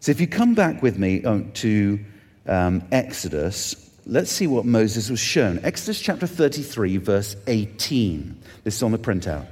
So, 0.00 0.10
if 0.10 0.20
you 0.20 0.26
come 0.26 0.54
back 0.54 0.82
with 0.82 0.98
me 0.98 1.22
uh, 1.24 1.40
to 1.54 2.00
um, 2.46 2.82
Exodus, 2.90 3.90
let's 4.06 4.30
see 4.30 4.46
what 4.46 4.64
Moses 4.64 5.10
was 5.10 5.20
shown. 5.20 5.60
Exodus 5.62 6.00
chapter 6.00 6.26
33, 6.26 6.96
verse 6.96 7.36
18. 7.46 8.40
This 8.64 8.76
is 8.76 8.82
on 8.82 8.92
the 8.92 8.98
printout. 8.98 9.46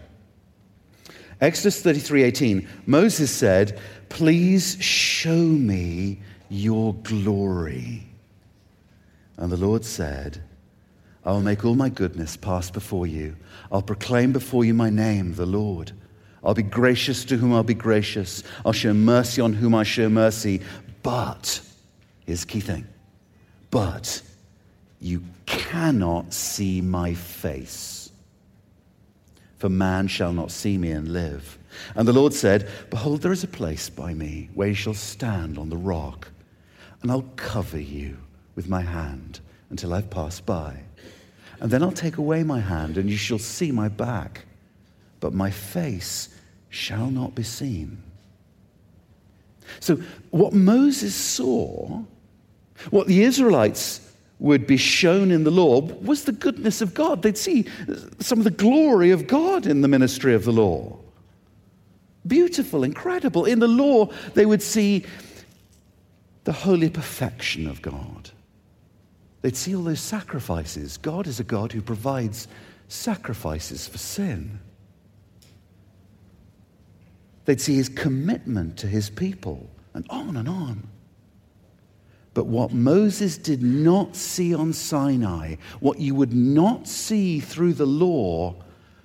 Exodus 1.43 1.83
33, 1.83 2.23
18. 2.25 2.69
Moses 2.87 3.31
said, 3.31 3.79
Please 4.09 4.83
show 4.83 5.37
me 5.37 6.21
your 6.49 6.95
glory. 6.95 8.07
And 9.37 9.53
the 9.53 9.59
Lord 9.59 9.85
said, 9.85 10.43
I 11.27 11.33
will 11.33 11.43
make 11.43 11.63
all 11.65 11.75
my 11.75 11.91
goodness 11.91 12.39
pass 12.39 12.71
before 12.71 13.07
you. 13.07 13.37
I'll 13.71 13.83
proclaim 13.83 14.33
before 14.33 14.65
you 14.65 14.73
my 14.73 14.89
name, 14.89 15.35
the 15.35 15.45
Lord. 15.45 15.93
I'll 16.45 16.55
be 16.55 16.63
gracious 16.63 17.25
to 17.27 17.37
whom 17.37 17.53
I'll 17.53 17.63
be 17.63 17.75
gracious. 17.75 18.43
I'll 18.65 18.73
show 18.73 18.95
mercy 18.95 19.41
on 19.41 19.53
whom 19.53 19.75
I 19.75 19.83
show 19.83 20.09
mercy. 20.09 20.63
But, 21.03 21.61
here's 22.27 22.43
the 22.43 22.47
key 22.47 22.61
thing, 22.61 22.87
but 23.71 24.23
you 25.01 25.23
cannot 25.47 26.33
see 26.33 26.81
my 26.81 27.15
face. 27.15 28.11
For 29.59 29.69
man 29.69 30.07
shall 30.07 30.33
not 30.33 30.51
see 30.51 30.79
me 30.79 30.93
and 30.93 31.09
live. 31.09 31.59
And 31.95 32.07
the 32.07 32.13
Lord 32.13 32.33
said, 32.33 32.69
Behold, 32.91 33.23
there 33.23 33.33
is 33.33 33.45
a 33.45 33.49
place 33.49 33.91
by 33.91 34.15
me 34.15 34.51
where 34.55 34.69
you 34.69 34.75
shall 34.75 34.95
stand 34.95 35.59
on 35.59 35.69
the 35.69 35.77
rock 35.77 36.29
and 37.03 37.11
I'll 37.11 37.31
cover 37.37 37.81
you 37.81 38.17
with 38.55 38.69
my 38.69 38.83
hand 38.83 39.41
until 39.71 39.95
I've 39.95 40.11
passed 40.11 40.45
by. 40.47 40.81
And 41.61 41.71
then 41.71 41.83
I'll 41.83 41.93
take 41.93 42.19
away 42.19 42.45
my 42.45 42.61
hand, 42.61 42.99
and 42.99 43.11
you 43.11 43.17
shall 43.17 43.39
see 43.39 43.73
my 43.73 43.89
back, 43.89 44.47
but 45.21 45.33
my 45.33 45.51
face 45.51 46.29
shall 46.69 47.11
not 47.11 47.35
be 47.35 47.43
seen. 47.43 48.03
So, 49.81 49.97
what 50.31 50.53
Moses 50.53 51.15
saw, 51.15 52.03
what 52.91 53.07
the 53.07 53.23
Israelites 53.23 54.01
would 54.39 54.67
be 54.67 54.77
shown 54.77 55.31
in 55.31 55.45
the 55.45 55.51
law 55.51 55.81
was 55.81 56.25
the 56.25 56.33
goodness 56.33 56.81
of 56.81 56.95
God. 56.95 57.23
They'd 57.23 57.37
see 57.37 57.67
some 58.21 58.39
of 58.39 58.45
the 58.45 58.51
glory 58.51 59.11
of 59.11 59.27
God 59.27 59.67
in 59.67 59.81
the 59.81 59.89
ministry 59.89 60.35
of 60.35 60.45
the 60.45 60.53
law. 60.53 60.97
Beautiful, 62.27 62.85
incredible. 62.85 63.45
In 63.45 63.59
the 63.59 63.69
law, 63.69 64.07
they 64.35 64.47
would 64.47 64.63
see 64.63 65.05
the 66.45 66.53
holy 66.53 66.89
perfection 66.89 67.67
of 67.67 67.83
God. 67.83 68.31
They'd 69.43 69.57
see 69.57 69.75
all 69.75 69.83
those 69.83 70.01
sacrifices. 70.01 70.97
God 70.99 71.27
is 71.27 71.41
a 71.41 71.45
God 71.45 71.73
who 71.73 71.83
provides 71.83 72.49
sacrifices 72.89 73.87
for 73.87 73.99
sin. 73.99 74.61
They'd 77.49 77.63
see 77.63 77.77
his 77.77 77.89
commitment 77.89 78.77
to 78.77 78.87
his 78.87 79.09
people, 79.09 79.71
and 79.95 80.05
on 80.11 80.37
and 80.37 80.47
on. 80.47 80.87
But 82.35 82.45
what 82.45 82.75
Moses 82.75 83.39
did 83.39 83.63
not 83.63 84.15
see 84.15 84.55
on 84.55 84.75
Sinai, 84.75 85.55
what 85.81 85.99
you 85.99 86.15
would 86.15 86.35
not 86.35 86.87
see 86.87 87.41
through 87.41 87.73
the 87.73 87.87
law, 87.87 88.55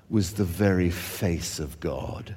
was 0.09 0.33
the 0.33 0.43
very 0.43 0.89
face 0.89 1.57
of 1.57 1.79
God. 1.79 2.35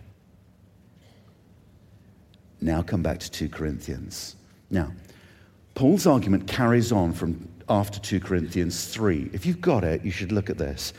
Now 2.61 2.83
come 2.83 3.03
back 3.03 3.19
to 3.19 3.29
2 3.29 3.49
Corinthians. 3.49 4.37
Now, 4.71 4.93
Paul's 5.75 6.07
argument 6.07 6.47
carries 6.47 6.93
on 6.93 7.15
from 7.15 7.49
after 7.69 7.99
2 7.99 8.21
Corinthians 8.21 8.87
3. 8.87 9.31
If 9.33 9.45
you've 9.45 9.61
got 9.61 9.83
it, 9.83 10.05
you 10.05 10.13
should 10.13 10.31
look 10.31 10.51
at 10.51 10.57
this. 10.57 10.93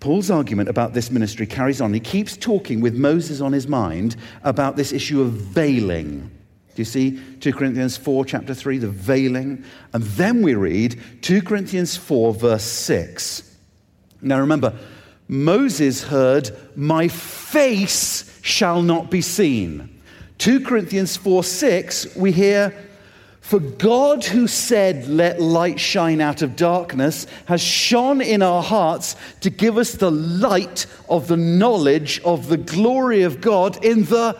Paul's 0.00 0.30
argument 0.30 0.68
about 0.68 0.92
this 0.92 1.10
ministry 1.10 1.46
carries 1.46 1.80
on. 1.80 1.94
He 1.94 2.00
keeps 2.00 2.36
talking 2.36 2.80
with 2.80 2.94
Moses 2.94 3.40
on 3.40 3.52
his 3.52 3.66
mind 3.66 4.16
about 4.42 4.76
this 4.76 4.92
issue 4.92 5.20
of 5.20 5.32
veiling. 5.32 6.30
Do 6.74 6.82
you 6.82 6.84
see 6.84 7.18
2 7.40 7.54
Corinthians 7.54 7.96
4, 7.96 8.26
chapter 8.26 8.52
3, 8.52 8.78
the 8.78 8.88
veiling? 8.88 9.64
And 9.94 10.02
then 10.02 10.42
we 10.42 10.54
read 10.54 11.00
2 11.22 11.40
Corinthians 11.40 11.96
4, 11.96 12.34
verse 12.34 12.64
6. 12.64 13.56
Now 14.20 14.40
remember, 14.40 14.74
Moses 15.26 16.04
heard, 16.04 16.50
My 16.76 17.08
face 17.08 18.38
shall 18.42 18.82
not 18.82 19.10
be 19.10 19.22
seen. 19.22 20.00
2 20.38 20.60
Corinthians 20.60 21.16
4, 21.16 21.42
6, 21.42 22.14
we 22.16 22.30
hear, 22.30 22.74
for 23.46 23.60
God, 23.60 24.24
who 24.24 24.48
said, 24.48 25.06
Let 25.06 25.40
light 25.40 25.78
shine 25.78 26.20
out 26.20 26.42
of 26.42 26.56
darkness, 26.56 27.28
has 27.44 27.60
shone 27.60 28.20
in 28.20 28.42
our 28.42 28.60
hearts 28.60 29.14
to 29.42 29.50
give 29.50 29.78
us 29.78 29.92
the 29.92 30.10
light 30.10 30.86
of 31.08 31.28
the 31.28 31.36
knowledge 31.36 32.20
of 32.22 32.48
the 32.48 32.56
glory 32.56 33.22
of 33.22 33.40
God 33.40 33.84
in 33.84 34.02
the 34.06 34.36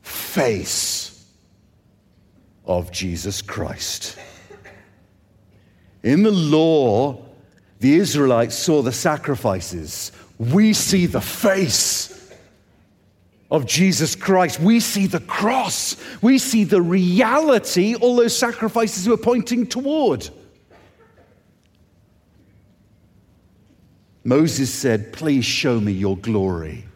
face 0.00 1.24
of 2.64 2.90
Jesus 2.90 3.40
Christ. 3.40 4.18
In 6.02 6.24
the 6.24 6.32
law, 6.32 7.24
the 7.78 7.94
Israelites 7.94 8.56
saw 8.56 8.82
the 8.82 8.90
sacrifices. 8.90 10.10
We 10.40 10.72
see 10.72 11.06
the 11.06 11.20
face 11.20 12.21
of 13.52 13.66
Jesus 13.66 14.16
Christ. 14.16 14.58
We 14.58 14.80
see 14.80 15.06
the 15.06 15.20
cross. 15.20 15.96
We 16.22 16.38
see 16.38 16.64
the 16.64 16.80
reality 16.80 17.94
all 17.94 18.16
those 18.16 18.36
sacrifices 18.36 19.06
were 19.06 19.18
pointing 19.18 19.66
toward. 19.66 20.28
Moses 24.24 24.72
said, 24.72 25.12
Please 25.12 25.44
show 25.44 25.78
me 25.78 25.92
your 25.92 26.16
glory. 26.16 26.86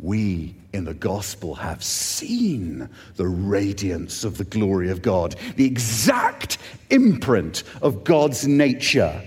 We 0.00 0.56
in 0.72 0.84
the 0.84 0.94
gospel 0.94 1.54
have 1.54 1.84
seen 1.84 2.88
the 3.14 3.28
radiance 3.28 4.24
of 4.24 4.38
the 4.38 4.44
glory 4.44 4.90
of 4.90 5.02
God, 5.02 5.36
the 5.54 5.66
exact 5.66 6.58
imprint 6.90 7.62
of 7.80 8.02
God's 8.02 8.46
nature 8.46 9.22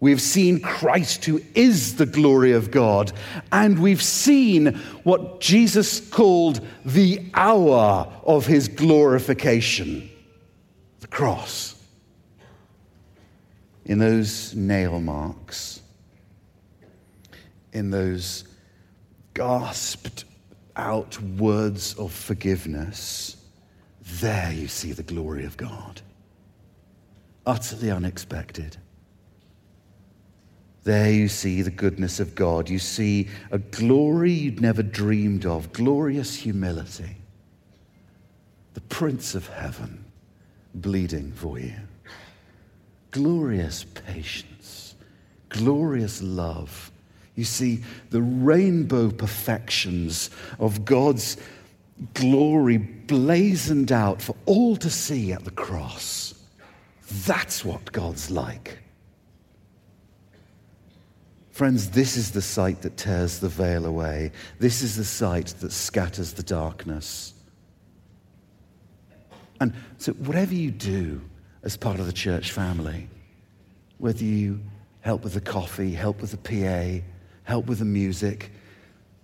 We've 0.00 0.20
seen 0.20 0.60
Christ, 0.60 1.26
who 1.26 1.42
is 1.54 1.96
the 1.96 2.06
glory 2.06 2.52
of 2.52 2.70
God, 2.70 3.12
and 3.52 3.78
we've 3.78 4.02
seen 4.02 4.76
what 5.04 5.40
Jesus 5.40 6.00
called 6.08 6.66
the 6.86 7.30
hour 7.34 8.10
of 8.24 8.46
his 8.46 8.66
glorification 8.68 10.10
the 11.00 11.06
cross. 11.06 11.74
In 13.84 13.98
those 13.98 14.54
nail 14.54 15.00
marks, 15.00 15.80
in 17.72 17.90
those 17.90 18.44
gasped 19.34 20.24
out 20.76 21.20
words 21.22 21.94
of 21.94 22.12
forgiveness, 22.12 23.36
there 24.02 24.52
you 24.52 24.68
see 24.68 24.92
the 24.92 25.02
glory 25.02 25.44
of 25.44 25.56
God. 25.56 26.00
Utterly 27.46 27.90
unexpected. 27.90 28.76
There 30.84 31.12
you 31.12 31.28
see 31.28 31.62
the 31.62 31.70
goodness 31.70 32.20
of 32.20 32.34
God. 32.34 32.68
You 32.70 32.78
see 32.78 33.28
a 33.50 33.58
glory 33.58 34.32
you'd 34.32 34.60
never 34.60 34.82
dreamed 34.82 35.44
of, 35.44 35.72
glorious 35.72 36.34
humility. 36.34 37.16
The 38.74 38.80
Prince 38.82 39.34
of 39.34 39.48
Heaven 39.48 40.04
bleeding 40.74 41.32
for 41.32 41.58
you. 41.58 41.74
Glorious 43.10 43.84
patience, 43.84 44.94
glorious 45.48 46.22
love. 46.22 46.90
You 47.34 47.44
see 47.44 47.82
the 48.10 48.22
rainbow 48.22 49.10
perfections 49.10 50.30
of 50.58 50.84
God's 50.84 51.36
glory 52.14 52.78
blazoned 52.78 53.92
out 53.92 54.22
for 54.22 54.36
all 54.46 54.76
to 54.76 54.88
see 54.88 55.32
at 55.32 55.44
the 55.44 55.50
cross. 55.50 56.34
That's 57.26 57.64
what 57.64 57.92
God's 57.92 58.30
like. 58.30 58.78
Friends, 61.60 61.90
this 61.90 62.16
is 62.16 62.30
the 62.30 62.40
sight 62.40 62.80
that 62.80 62.96
tears 62.96 63.38
the 63.38 63.50
veil 63.50 63.84
away. 63.84 64.32
This 64.58 64.80
is 64.80 64.96
the 64.96 65.04
sight 65.04 65.48
that 65.60 65.72
scatters 65.72 66.32
the 66.32 66.42
darkness. 66.42 67.34
And 69.60 69.74
so, 69.98 70.12
whatever 70.12 70.54
you 70.54 70.70
do 70.70 71.20
as 71.62 71.76
part 71.76 72.00
of 72.00 72.06
the 72.06 72.14
church 72.14 72.52
family, 72.52 73.08
whether 73.98 74.24
you 74.24 74.58
help 75.02 75.22
with 75.22 75.34
the 75.34 75.40
coffee, 75.42 75.92
help 75.92 76.22
with 76.22 76.30
the 76.30 76.38
PA, 76.38 77.04
help 77.42 77.66
with 77.66 77.80
the 77.80 77.84
music, 77.84 78.52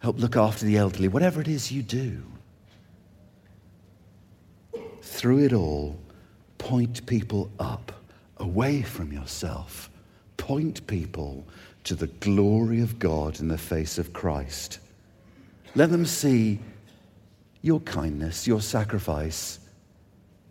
help 0.01 0.18
look 0.18 0.37
after 0.37 0.66
the 0.66 0.77
elderly, 0.77 1.09
whatever 1.09 1.40
it 1.40 1.49
is 1.49 1.72
you 1.72 1.83
do, 1.83 2.22
through 5.01 5.38
it 5.38 5.55
all, 5.55 5.99
point 6.59 7.07
people 7.07 7.51
up, 7.59 7.92
away 8.37 8.83
from 8.83 9.11
yourself. 9.11 9.88
Point 10.37 10.87
people 10.87 11.46
to 11.87 11.94
the 11.94 12.09
glory 12.09 12.81
of 12.81 12.99
God 12.99 13.38
in 13.38 13.49
the 13.49 13.57
face 13.57 13.96
of 13.96 14.12
Christ. 14.12 14.81
Let 15.77 15.90
them 15.90 16.05
see 16.05 16.59
your 17.62 17.81
kindness, 17.81 18.46
your 18.46 18.61
sacrifice 18.61 19.61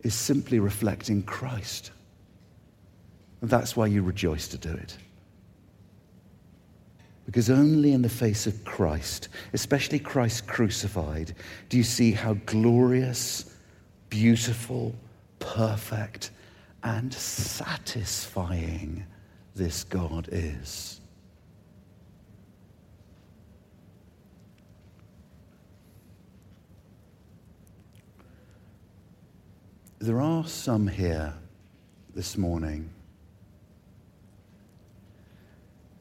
is 0.02 0.14
simply 0.14 0.60
reflecting 0.60 1.24
Christ. 1.24 1.92
And 3.42 3.50
that's 3.50 3.76
why 3.76 3.88
you 3.88 4.02
rejoice 4.02 4.48
to 4.50 4.58
do 4.58 4.72
it. 4.72 4.98
Because 7.26 7.50
only 7.50 7.92
in 7.92 8.02
the 8.02 8.10
face 8.10 8.48
of 8.48 8.64
Christ, 8.64 9.30
especially 9.52 10.00
Christ 10.00 10.48
crucified, 10.48 11.36
do 11.70 11.76
you 11.76 11.84
see 11.84 12.12
how 12.12 12.36
glorious, 12.46 13.54
beautiful, 14.10 14.96
perfect, 15.40 16.32
and 16.84 17.14
satisfying 17.14 19.06
this 19.56 19.84
God 19.84 20.30
is. 20.32 21.02
There 30.00 30.20
are 30.20 30.46
some 30.46 30.88
here 30.88 31.34
this 32.14 32.38
morning 32.38 32.90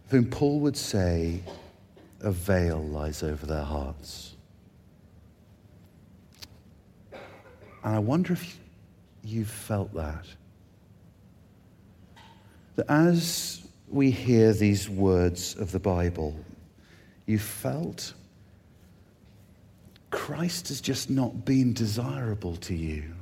whom 0.08 0.26
Paul 0.26 0.60
would 0.60 0.76
say 0.76 1.40
a 2.20 2.32
veil 2.32 2.82
lies 2.82 3.22
over 3.22 3.46
their 3.46 3.62
hearts. 3.62 4.34
And 7.84 7.94
I 7.94 8.00
wonder 8.00 8.32
if 8.32 8.58
you've 9.22 9.48
felt 9.48 9.94
that. 9.94 10.26
That 12.74 12.86
as 12.90 13.64
we 13.88 14.10
hear 14.10 14.52
these 14.52 14.90
words 14.90 15.54
of 15.54 15.70
the 15.70 15.78
Bible, 15.78 16.36
you 17.26 17.38
felt 17.38 18.12
Christ 20.10 20.68
has 20.68 20.80
just 20.80 21.10
not 21.10 21.44
been 21.44 21.72
desirable 21.72 22.56
to 22.56 22.74
you 22.74 23.14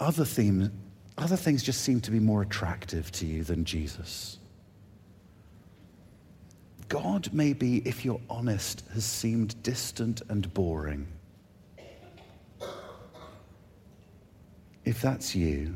other, 0.00 0.24
theme, 0.24 0.70
other 1.16 1.36
things 1.36 1.62
just 1.62 1.82
seem 1.82 2.00
to 2.02 2.10
be 2.10 2.20
more 2.20 2.42
attractive 2.42 3.10
to 3.12 3.26
you 3.26 3.44
than 3.44 3.64
Jesus. 3.64 4.38
God, 6.88 7.28
maybe, 7.32 7.78
if 7.86 8.04
you're 8.04 8.20
honest, 8.30 8.82
has 8.94 9.04
seemed 9.04 9.62
distant 9.62 10.22
and 10.28 10.52
boring. 10.54 11.06
If 14.84 15.02
that's 15.02 15.34
you, 15.34 15.74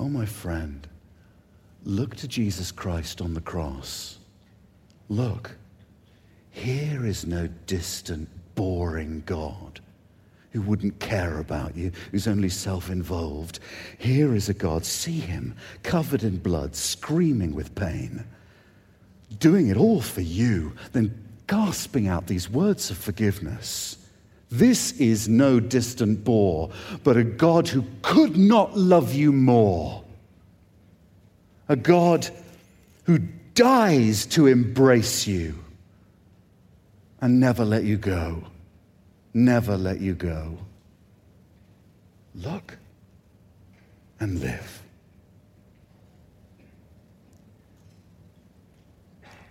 Oh, 0.00 0.08
my 0.08 0.26
friend, 0.26 0.86
look 1.82 2.14
to 2.16 2.28
Jesus 2.28 2.70
Christ 2.70 3.20
on 3.20 3.34
the 3.34 3.40
cross. 3.40 4.18
Look, 5.08 5.56
here 6.50 7.04
is 7.04 7.26
no 7.26 7.48
distant, 7.66 8.28
boring 8.54 9.22
God 9.26 9.80
who 10.52 10.62
wouldn't 10.62 10.98
care 10.98 11.38
about 11.38 11.76
you, 11.76 11.92
who's 12.10 12.26
only 12.26 12.48
self 12.48 12.90
involved. 12.90 13.60
Here 13.98 14.34
is 14.34 14.48
a 14.48 14.54
God, 14.54 14.84
see 14.84 15.20
him, 15.20 15.54
covered 15.82 16.22
in 16.22 16.38
blood, 16.38 16.74
screaming 16.74 17.54
with 17.54 17.74
pain, 17.74 18.24
doing 19.38 19.68
it 19.68 19.76
all 19.76 20.00
for 20.00 20.22
you, 20.22 20.72
then 20.92 21.26
gasping 21.46 22.08
out 22.08 22.26
these 22.26 22.48
words 22.48 22.90
of 22.90 22.96
forgiveness. 22.96 23.96
This 24.50 24.92
is 24.92 25.28
no 25.28 25.60
distant 25.60 26.24
bore, 26.24 26.70
but 27.04 27.18
a 27.18 27.24
God 27.24 27.68
who 27.68 27.84
could 28.00 28.36
not 28.36 28.76
love 28.76 29.12
you 29.12 29.32
more. 29.32 30.02
A 31.68 31.76
God 31.76 32.28
who 33.04 33.18
dies 33.52 34.24
to 34.26 34.46
embrace 34.46 35.26
you 35.26 35.54
and 37.20 37.38
never 37.38 37.64
let 37.64 37.84
you 37.84 37.98
go 37.98 38.44
never 39.34 39.76
let 39.76 40.00
you 40.00 40.14
go. 40.14 40.58
Look 42.34 42.76
and 44.20 44.40
live. 44.40 44.82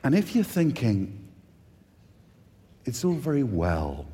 And 0.04 0.16
if 0.16 0.36
you're 0.36 0.44
thinking, 0.44 1.28
it's 2.86 3.04
all 3.04 3.14
very 3.14 3.44
well, 3.44 4.06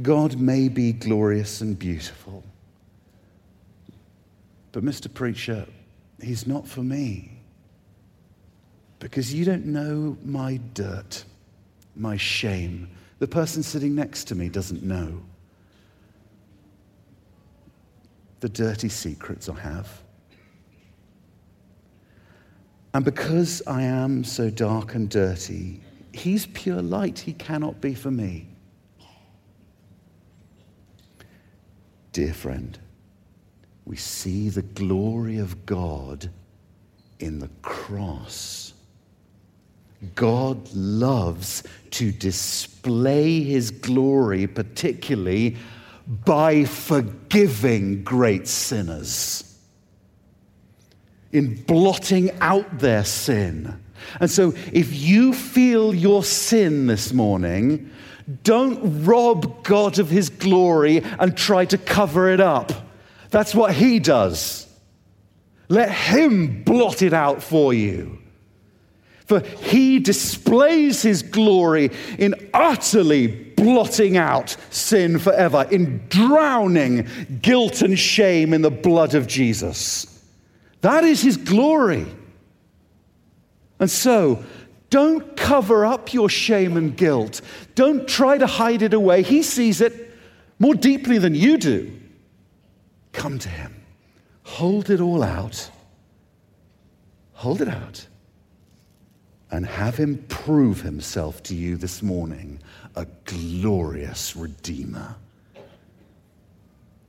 God 0.00 0.38
may 0.38 0.68
be 0.68 0.92
glorious 0.92 1.60
and 1.60 1.78
beautiful, 1.78 2.42
but 4.72 4.82
Mr. 4.84 5.12
Preacher, 5.12 5.66
He's 6.22 6.46
not 6.46 6.66
for 6.66 6.82
me. 6.82 7.32
Because 8.98 9.32
you 9.32 9.44
don't 9.44 9.66
know 9.66 10.16
my 10.22 10.58
dirt, 10.74 11.24
my 11.96 12.16
shame, 12.16 12.88
the 13.20 13.28
person 13.28 13.62
sitting 13.62 13.94
next 13.94 14.24
to 14.24 14.34
me 14.34 14.48
doesn't 14.48 14.82
know. 14.82 15.22
The 18.40 18.48
dirty 18.48 18.88
secrets 18.88 19.48
I 19.48 19.60
have. 19.60 20.02
And 22.94 23.04
because 23.04 23.62
I 23.66 23.82
am 23.82 24.24
so 24.24 24.48
dark 24.50 24.94
and 24.94 25.08
dirty, 25.08 25.80
he's 26.12 26.46
pure 26.46 26.80
light. 26.80 27.18
He 27.18 27.34
cannot 27.34 27.80
be 27.80 27.94
for 27.94 28.10
me. 28.10 28.48
Dear 32.12 32.32
friend, 32.32 32.76
we 33.84 33.96
see 33.96 34.48
the 34.48 34.62
glory 34.62 35.38
of 35.38 35.66
God 35.66 36.30
in 37.20 37.38
the 37.38 37.50
cross. 37.60 38.69
God 40.14 40.72
loves 40.72 41.62
to 41.92 42.10
display 42.10 43.42
his 43.42 43.70
glory, 43.70 44.46
particularly 44.46 45.56
by 46.06 46.64
forgiving 46.64 48.02
great 48.02 48.48
sinners, 48.48 49.58
in 51.32 51.62
blotting 51.64 52.30
out 52.40 52.78
their 52.78 53.04
sin. 53.04 53.80
And 54.20 54.30
so, 54.30 54.54
if 54.72 54.94
you 54.94 55.34
feel 55.34 55.94
your 55.94 56.24
sin 56.24 56.86
this 56.86 57.12
morning, 57.12 57.90
don't 58.42 59.04
rob 59.04 59.62
God 59.64 59.98
of 59.98 60.08
his 60.08 60.30
glory 60.30 61.02
and 61.18 61.36
try 61.36 61.64
to 61.66 61.78
cover 61.78 62.30
it 62.30 62.40
up. 62.40 62.72
That's 63.30 63.54
what 63.54 63.74
he 63.74 63.98
does. 63.98 64.66
Let 65.68 65.90
him 65.90 66.64
blot 66.64 67.02
it 67.02 67.12
out 67.12 67.42
for 67.42 67.72
you. 67.74 68.18
For 69.30 69.38
he 69.38 70.00
displays 70.00 71.02
his 71.02 71.22
glory 71.22 71.92
in 72.18 72.34
utterly 72.52 73.28
blotting 73.28 74.16
out 74.16 74.56
sin 74.70 75.20
forever, 75.20 75.68
in 75.70 76.04
drowning 76.08 77.06
guilt 77.40 77.80
and 77.80 77.96
shame 77.96 78.52
in 78.52 78.62
the 78.62 78.72
blood 78.72 79.14
of 79.14 79.28
Jesus. 79.28 80.20
That 80.80 81.04
is 81.04 81.22
his 81.22 81.36
glory. 81.36 82.08
And 83.78 83.88
so, 83.88 84.44
don't 84.90 85.36
cover 85.36 85.86
up 85.86 86.12
your 86.12 86.28
shame 86.28 86.76
and 86.76 86.96
guilt. 86.96 87.40
Don't 87.76 88.08
try 88.08 88.36
to 88.36 88.48
hide 88.48 88.82
it 88.82 88.94
away. 88.94 89.22
He 89.22 89.44
sees 89.44 89.80
it 89.80 90.12
more 90.58 90.74
deeply 90.74 91.18
than 91.18 91.36
you 91.36 91.56
do. 91.56 91.96
Come 93.12 93.38
to 93.38 93.48
him. 93.48 93.80
Hold 94.42 94.90
it 94.90 95.00
all 95.00 95.22
out. 95.22 95.70
Hold 97.34 97.62
it 97.62 97.68
out 97.68 98.08
and 99.50 99.66
have 99.66 99.96
him 99.96 100.24
prove 100.28 100.80
himself 100.82 101.42
to 101.44 101.54
you 101.54 101.76
this 101.76 102.02
morning 102.02 102.60
a 102.96 103.06
glorious 103.24 104.36
Redeemer, 104.36 105.16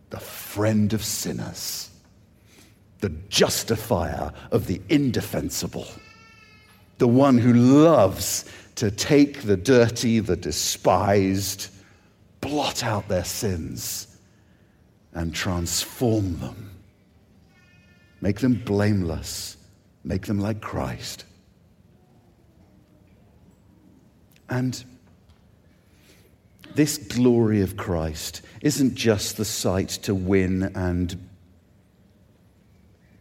the 0.10 0.20
friend 0.20 0.94
of 0.94 1.04
sinners, 1.04 1.90
the 3.00 3.10
justifier 3.30 4.32
of 4.52 4.68
the 4.68 4.82
indefensible, 4.90 5.88
the 6.98 7.08
one 7.08 7.38
who 7.38 7.54
loves 7.54 8.46
to 8.76 8.92
take 8.92 9.42
the 9.42 9.58
dirty, 9.58 10.20
the 10.20 10.36
despised, 10.36 11.70
blot 12.42 12.84
out 12.84 13.08
their 13.08 13.24
sins, 13.26 14.18
and 15.14 15.34
transform 15.34 16.40
them, 16.40 16.72
make 18.22 18.40
them 18.40 18.54
blameless, 18.54 19.58
make 20.04 20.26
them 20.26 20.40
like 20.40 20.62
Christ. 20.62 21.26
And 24.52 24.84
this 26.76 26.98
glory 26.98 27.62
of 27.62 27.78
Christ 27.78 28.42
isn't 28.62 28.96
just 28.96 29.38
the 29.38 29.46
sight 29.46 29.90
to 30.04 30.14
win 30.14 30.64
and 30.76 31.30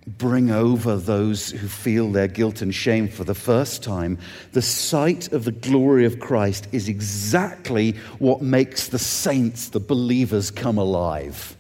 bring 0.07 0.51
over 0.51 0.97
those 0.97 1.51
who 1.51 1.69
feel 1.69 2.11
their 2.11 2.27
guilt 2.27 2.63
and 2.63 2.75
shame 2.75 3.07
for 3.07 3.23
the 3.23 3.35
first 3.35 3.85
time. 3.85 4.19
The 4.53 4.63
sight 4.63 5.33
of 5.33 5.45
the 5.45 5.53
glory 5.53 6.05
of 6.05 6.19
Christ 6.19 6.67
is 6.73 6.89
exactly 6.89 7.93
what 8.19 8.43
makes 8.43 8.89
the 8.89 8.99
saints, 8.99 9.69
the 9.69 9.79
believers, 9.79 10.51
come 10.51 10.79
alive. 10.79 11.57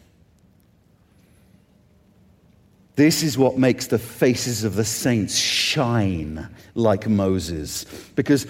This 2.96 3.22
is 3.22 3.38
what 3.38 3.56
makes 3.56 3.86
the 3.86 4.00
faces 4.00 4.64
of 4.64 4.74
the 4.74 4.84
saints 4.84 5.36
shine 5.36 6.48
like 6.74 7.08
Moses. 7.08 7.84
Because 8.16 8.46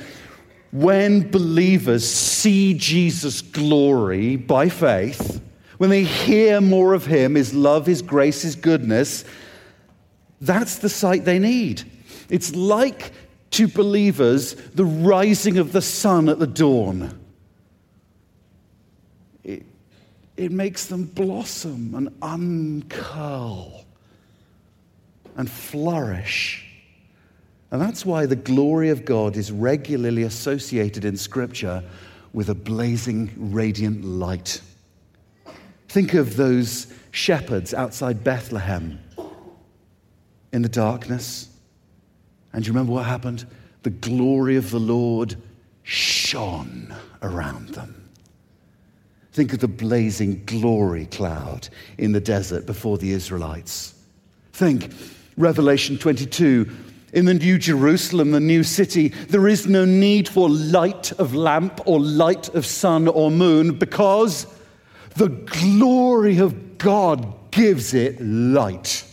when 0.73 1.31
believers 1.31 2.09
see 2.09 2.75
Jesus' 2.75 3.43
glory 3.43 4.37
by 4.37 4.69
faith, 4.69 5.43
when 5.79 5.91
they 5.91 6.05
hear 6.05 6.61
more 6.61 6.95
of 6.95 7.07
him, 7.07 7.35
his 7.35 7.55
love, 7.55 7.87
his 7.87 8.03
grace, 8.03 8.43
his 8.43 8.55
goodness, 8.55 9.25
that's 10.41 10.79
the 10.79 10.89
sight 10.89 11.25
they 11.25 11.39
need. 11.39 11.83
It's 12.29 12.55
like 12.55 13.13
to 13.53 13.67
believers 13.67 14.55
the 14.55 14.85
rising 14.85 15.59
of 15.59 15.73
the 15.73 15.83
sun 15.83 16.29
at 16.29 16.39
the 16.39 16.47
dawn. 16.47 17.19
It, 19.43 19.65
it 20.37 20.53
makes 20.53 20.87
them 20.87 21.05
blossom 21.05 21.95
and 21.95 22.15
uncurl 22.23 23.85
and 25.37 25.51
flourish. 25.51 26.70
And 27.71 27.81
that's 27.81 28.05
why 28.05 28.27
the 28.27 28.37
glory 28.37 28.91
of 28.91 29.05
God 29.05 29.37
is 29.37 29.53
regularly 29.53 30.25
associated 30.25 31.05
in 31.05 31.17
Scripture 31.17 31.85
with 32.33 32.49
a 32.49 32.55
blazing, 32.55 33.31
radiant 33.37 34.05
light. 34.05 34.61
Think 35.89 36.15
of 36.15 36.37
those 36.37 36.93
shepherds 37.11 37.75
outside 37.75 38.25
Bethlehem 38.25 39.01
in 40.53 40.63
the 40.63 40.69
darkness. 40.69 41.49
And 42.53 42.67
you 42.67 42.73
remember 42.73 42.93
what 42.93 43.07
happened? 43.07 43.47
The 43.83 43.91
glory 43.91 44.57
of 44.57 44.71
the 44.71 44.81
Lord 44.81 45.37
shone 45.83 46.95
around 47.23 47.71
them. 47.71 48.09
Think 49.33 49.53
of 49.53 49.61
the 49.61 49.69
blazing 49.69 50.43
glory 50.45 51.07
cloud 51.07 51.69
in 51.99 52.13
the 52.13 52.21
desert 52.21 52.67
before 52.67 52.99
the 52.99 53.13
Israelites. 53.13 53.95
Think, 54.53 54.93
Revelation 55.37 55.97
22 55.97 56.69
in 57.13 57.25
the 57.25 57.35
New 57.35 57.59
Jerusalem, 57.59 58.31
the 58.31 58.41
new 58.41 58.63
city, 58.63 59.09
there 59.09 59.49
is 59.49 59.67
no 59.67 59.85
need 59.85 60.29
for 60.29 60.49
light 60.49 61.13
of 61.13 61.35
lamp 61.35 61.81
or 61.87 62.01
light 62.01 62.49
of 62.55 62.65
sun 62.65 63.09
or 63.09 63.31
moon 63.31 63.79
because 63.79 64.47
the 65.17 65.29
glory 65.29 66.39
of 66.39 66.79
God 66.79 67.51
gives 67.51 67.95
it 67.95 68.21
light. 68.21 69.05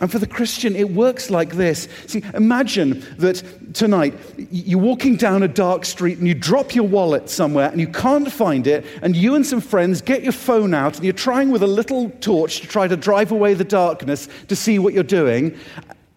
And 0.00 0.10
for 0.10 0.18
the 0.18 0.26
Christian, 0.26 0.74
it 0.74 0.90
works 0.90 1.28
like 1.28 1.56
this. 1.56 1.86
See, 2.06 2.22
imagine 2.32 3.04
that 3.18 3.42
tonight 3.74 4.14
you're 4.50 4.80
walking 4.80 5.16
down 5.16 5.42
a 5.42 5.48
dark 5.48 5.84
street 5.84 6.16
and 6.18 6.26
you 6.26 6.34
drop 6.34 6.74
your 6.74 6.86
wallet 6.86 7.28
somewhere 7.28 7.70
and 7.70 7.78
you 7.78 7.86
can't 7.86 8.32
find 8.32 8.66
it, 8.66 8.86
and 9.02 9.14
you 9.14 9.34
and 9.34 9.46
some 9.46 9.60
friends 9.60 10.00
get 10.00 10.22
your 10.22 10.32
phone 10.32 10.72
out 10.72 10.96
and 10.96 11.04
you're 11.04 11.12
trying 11.12 11.50
with 11.50 11.62
a 11.62 11.66
little 11.66 12.08
torch 12.20 12.60
to 12.60 12.66
try 12.66 12.88
to 12.88 12.96
drive 12.96 13.30
away 13.30 13.52
the 13.52 13.62
darkness 13.62 14.28
to 14.48 14.56
see 14.56 14.78
what 14.78 14.94
you're 14.94 15.02
doing, 15.02 15.54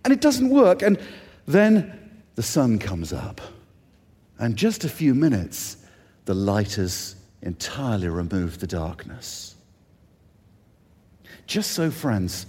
and 0.06 0.14
it 0.14 0.22
doesn't 0.22 0.50
work. 0.50 0.82
And 0.82 0.98
then 1.46 2.00
the 2.36 2.44
sun 2.44 2.80
comes 2.80 3.12
up, 3.12 3.42
and 4.40 4.56
just 4.56 4.86
a 4.86 4.90
few 4.90 5.14
minutes, 5.14 5.78
the 6.24 6.34
light 6.34 6.76
has 6.76 7.18
entirely 7.42 8.08
removed 8.08 8.62
the 8.62 8.68
darkness. 8.68 9.56
Just 11.48 11.72
so, 11.72 11.92
friends, 11.92 12.46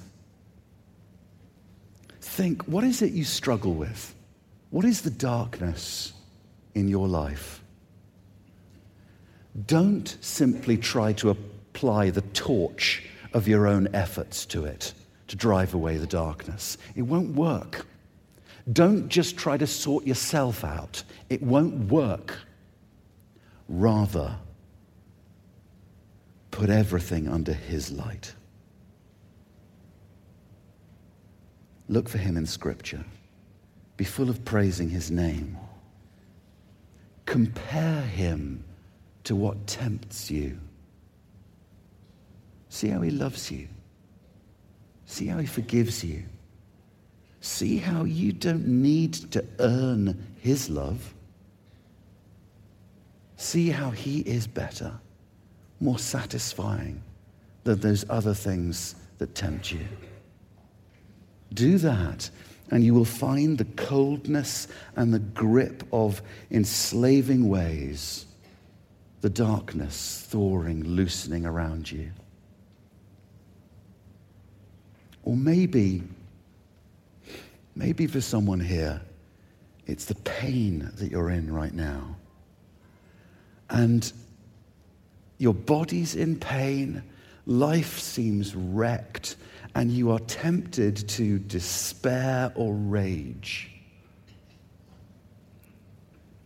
think 2.35 2.65
what 2.65 2.83
is 2.85 3.01
it 3.01 3.13
you 3.13 3.25
struggle 3.25 3.75
with? 3.75 4.15
What 4.71 4.85
is 4.85 5.03
the 5.03 5.11
darkness 5.11 6.13
in 6.75 6.89
your 6.89 7.07
life? 7.07 7.63
Don't 9.67 10.17
simply 10.21 10.77
try 10.77 11.13
to 11.15 11.31
apply 11.31 12.11
the 12.11 12.23
torch 12.23 13.05
of 13.33 13.47
your 13.47 13.69
own 13.69 13.89
efforts 13.95 14.47
to 14.47 14.65
it 14.65 14.93
to 15.29 15.37
drive 15.37 15.75
away 15.75 15.97
the 15.97 16.09
darkness. 16.09 16.77
It 16.97 17.03
won't 17.03 17.35
work. 17.35 17.87
Don't 18.73 19.09
just 19.09 19.37
try 19.37 19.57
to 19.57 19.67
sort 19.67 20.05
yourself 20.05 20.65
out, 20.65 21.05
it 21.31 21.43
won't 21.43 21.91
work. 21.91 22.39
Rather, 23.69 24.37
put 26.51 26.69
everything 26.69 27.29
under 27.29 27.53
His 27.53 27.93
light. 27.93 28.35
Look 31.95 32.09
for 32.09 32.19
him 32.19 32.37
in 32.37 32.45
Scripture. 32.45 33.05
Be 33.97 34.03
full 34.03 34.29
of 34.29 34.45
praising 34.45 34.91
his 34.91 35.13
name. 35.13 35.57
Compare 37.25 38.01
him 38.01 38.65
to 39.23 39.37
what 39.37 39.69
tempts 39.69 40.29
you. 40.29 40.59
See 42.69 42.89
how 42.89 43.01
he 43.01 43.11
loves 43.13 43.49
you. 43.49 43.69
See 45.07 45.29
how 45.29 45.39
he 45.39 45.47
forgives 45.47 46.03
you. 46.03 46.25
See 47.41 47.77
how 47.77 48.03
you 48.03 48.33
don't 48.33 48.67
need 48.67 49.15
to 49.31 49.45
earn 49.61 50.21
his 50.41 50.69
love. 50.69 51.15
See 53.37 53.71
how 53.71 53.91
he 53.91 54.23
is 54.23 54.49
better, 54.49 54.93
more 55.79 56.01
satisfying 56.01 57.01
than 57.63 57.79
those 57.79 58.05
other 58.11 58.35
things 58.35 58.97
that 59.19 59.37
tempt 59.37 59.71
you. 59.71 59.87
Do 61.53 61.79
that, 61.79 62.31
and 62.71 62.83
you 62.83 62.95
will 62.95 63.05
find 63.05 63.59
the 63.59 63.65
coldness 63.65 64.69
and 64.97 65.13
the 65.13 65.19
grip 65.19 65.85
of 65.93 66.23
enslaving 66.51 67.49
ways, 67.49 68.27
the 69.21 69.31
darkness 69.31 70.27
thawing, 70.29 70.85
loosening 70.85 71.47
around 71.47 71.91
you. 71.91 72.11
Or 75.23 75.37
maybe, 75.37 76.03
maybe 77.75 78.07
for 78.07 78.21
someone 78.21 78.61
here, 78.61 79.01
it's 79.87 80.05
the 80.07 80.15
pain 80.17 80.91
that 80.97 81.11
you're 81.11 81.31
in 81.31 81.53
right 81.53 81.73
now. 81.73 82.17
And 83.71 84.11
your 85.39 85.55
body's 85.55 86.15
in 86.15 86.37
pain, 86.39 87.03
life 87.47 87.99
seems 87.99 88.55
wrecked, 88.55 89.37
and 89.75 89.91
you 89.91 90.11
are 90.13 90.21
tempted 90.21 91.09
to 91.09 91.39
despair 91.39 92.53
or 92.55 92.75
rage, 92.75 93.71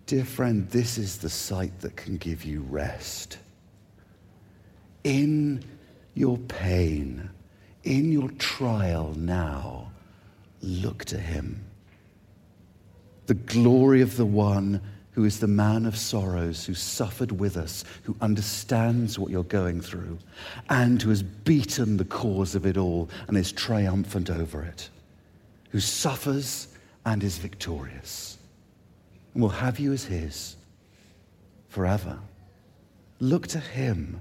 dear 0.07 0.25
friend, 0.25 0.69
this 0.71 0.97
is 0.97 1.19
the 1.19 1.29
sight 1.29 1.81
that 1.81 1.97
can 1.97 2.17
give 2.17 2.45
you 2.45 2.63
rest. 2.71 3.39
In 5.05 5.63
your 6.15 6.39
pain, 6.39 7.29
in 7.85 8.11
your 8.11 8.31
trial 8.31 9.15
now, 9.17 9.93
look 10.63 11.05
to 11.07 11.19
Him. 11.19 11.65
The 13.27 13.35
glory 13.35 14.01
of 14.01 14.17
the 14.17 14.27
one 14.27 14.81
who 15.19 15.25
is 15.25 15.41
the 15.41 15.49
man 15.49 15.85
of 15.85 15.97
sorrows, 15.97 16.65
who 16.65 16.75
suffered 16.75 17.33
with 17.33 17.57
us, 17.57 17.83
who 18.05 18.15
understands 18.21 19.19
what 19.19 19.33
you're 19.33 19.43
going 19.43 19.81
through, 19.81 20.17
and 20.71 21.03
who 21.03 21.11
has 21.11 21.25
beaten 21.25 21.97
the 21.97 22.05
cause 22.05 22.55
of 22.55 22.65
it 22.65 22.77
all 22.77 23.11
and 23.27 23.37
is 23.37 23.51
triumphant 23.51 24.31
over 24.31 24.63
it, 24.63 24.89
who 25.71 25.81
suffers 25.81 26.69
and 27.05 27.25
is 27.25 27.37
victorious, 27.37 28.39
and 29.35 29.43
will 29.43 29.49
have 29.49 29.81
you 29.81 29.93
as 29.93 30.05
his 30.05 30.55
forever. 31.69 32.17
Look 33.19 33.49
to 33.49 33.59
him, 33.59 34.21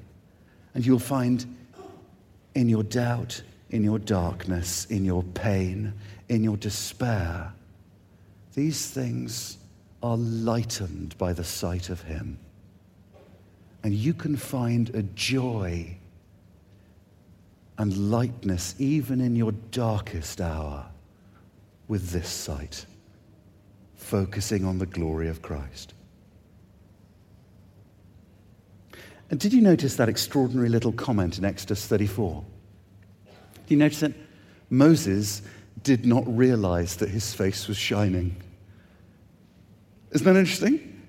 and 0.73 0.83
you'll 0.83 0.97
find 0.97 1.45
in 2.55 2.69
your 2.69 2.81
doubt, 2.81 3.39
in 3.69 3.83
your 3.83 3.99
darkness, 3.99 4.85
in 4.85 5.05
your 5.05 5.21
pain, 5.21 5.93
in 6.27 6.43
your 6.43 6.57
despair, 6.57 7.53
these 8.55 8.89
things 8.89 9.59
are 10.07 10.15
lightened 10.15 11.17
by 11.17 11.33
the 11.33 11.43
sight 11.43 11.89
of 11.89 12.01
Him. 12.03 12.39
And 13.83 13.93
you 13.93 14.13
can 14.13 14.37
find 14.37 14.89
a 14.95 15.03
joy 15.03 15.97
and 17.77 18.09
lightness 18.09 18.73
even 18.79 19.19
in 19.19 19.35
your 19.35 19.51
darkest 19.51 20.39
hour 20.39 20.85
with 21.89 22.11
this 22.11 22.29
sight, 22.29 22.85
focusing 23.95 24.63
on 24.63 24.77
the 24.77 24.85
glory 24.85 25.27
of 25.27 25.41
Christ. 25.41 25.93
And 29.29 29.41
did 29.41 29.51
you 29.51 29.59
notice 29.59 29.97
that 29.97 30.07
extraordinary 30.07 30.69
little 30.69 30.93
comment 30.93 31.37
in 31.37 31.43
Exodus 31.43 31.85
34? 31.85 32.45
Did 33.25 33.71
you 33.71 33.77
notice 33.77 33.99
that 33.99 34.13
Moses 34.69 35.41
did 35.83 36.05
not 36.05 36.23
realize 36.25 36.95
that 36.95 37.09
his 37.09 37.33
face 37.33 37.67
was 37.67 37.75
shining? 37.75 38.37
Isn't 40.11 40.25
that 40.25 40.35
interesting? 40.35 41.03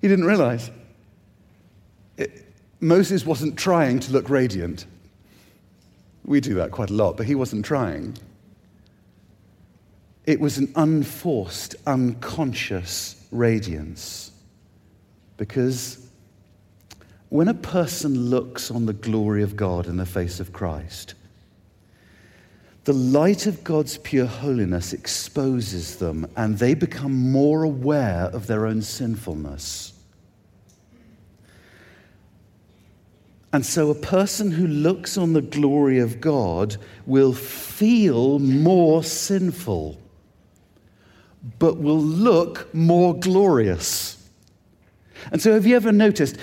He 0.00 0.08
didn't 0.08 0.26
realize. 0.26 0.70
It, 2.16 2.46
Moses 2.80 3.24
wasn't 3.24 3.58
trying 3.58 4.00
to 4.00 4.12
look 4.12 4.28
radiant. 4.28 4.86
We 6.24 6.40
do 6.40 6.54
that 6.54 6.70
quite 6.70 6.90
a 6.90 6.94
lot, 6.94 7.16
but 7.16 7.26
he 7.26 7.34
wasn't 7.34 7.64
trying. 7.64 8.16
It 10.26 10.40
was 10.40 10.58
an 10.58 10.72
unforced, 10.76 11.74
unconscious 11.86 13.16
radiance. 13.30 14.30
Because 15.36 16.06
when 17.28 17.48
a 17.48 17.54
person 17.54 18.30
looks 18.30 18.70
on 18.70 18.86
the 18.86 18.92
glory 18.92 19.42
of 19.42 19.56
God 19.56 19.86
in 19.86 19.96
the 19.96 20.06
face 20.06 20.40
of 20.40 20.52
Christ, 20.52 21.14
the 22.84 22.92
light 22.92 23.46
of 23.46 23.64
God's 23.64 23.96
pure 23.98 24.26
holiness 24.26 24.92
exposes 24.92 25.96
them, 25.96 26.26
and 26.36 26.58
they 26.58 26.74
become 26.74 27.32
more 27.32 27.62
aware 27.62 28.24
of 28.26 28.46
their 28.46 28.66
own 28.66 28.82
sinfulness. 28.82 29.94
And 33.54 33.64
so, 33.64 33.88
a 33.90 33.94
person 33.94 34.50
who 34.50 34.66
looks 34.66 35.16
on 35.16 35.32
the 35.32 35.40
glory 35.40 36.00
of 36.00 36.20
God 36.20 36.76
will 37.06 37.32
feel 37.32 38.38
more 38.40 39.02
sinful, 39.02 39.98
but 41.58 41.78
will 41.78 42.00
look 42.00 42.74
more 42.74 43.14
glorious. 43.14 44.28
And 45.32 45.40
so, 45.40 45.54
have 45.54 45.66
you 45.66 45.76
ever 45.76 45.92
noticed 45.92 46.36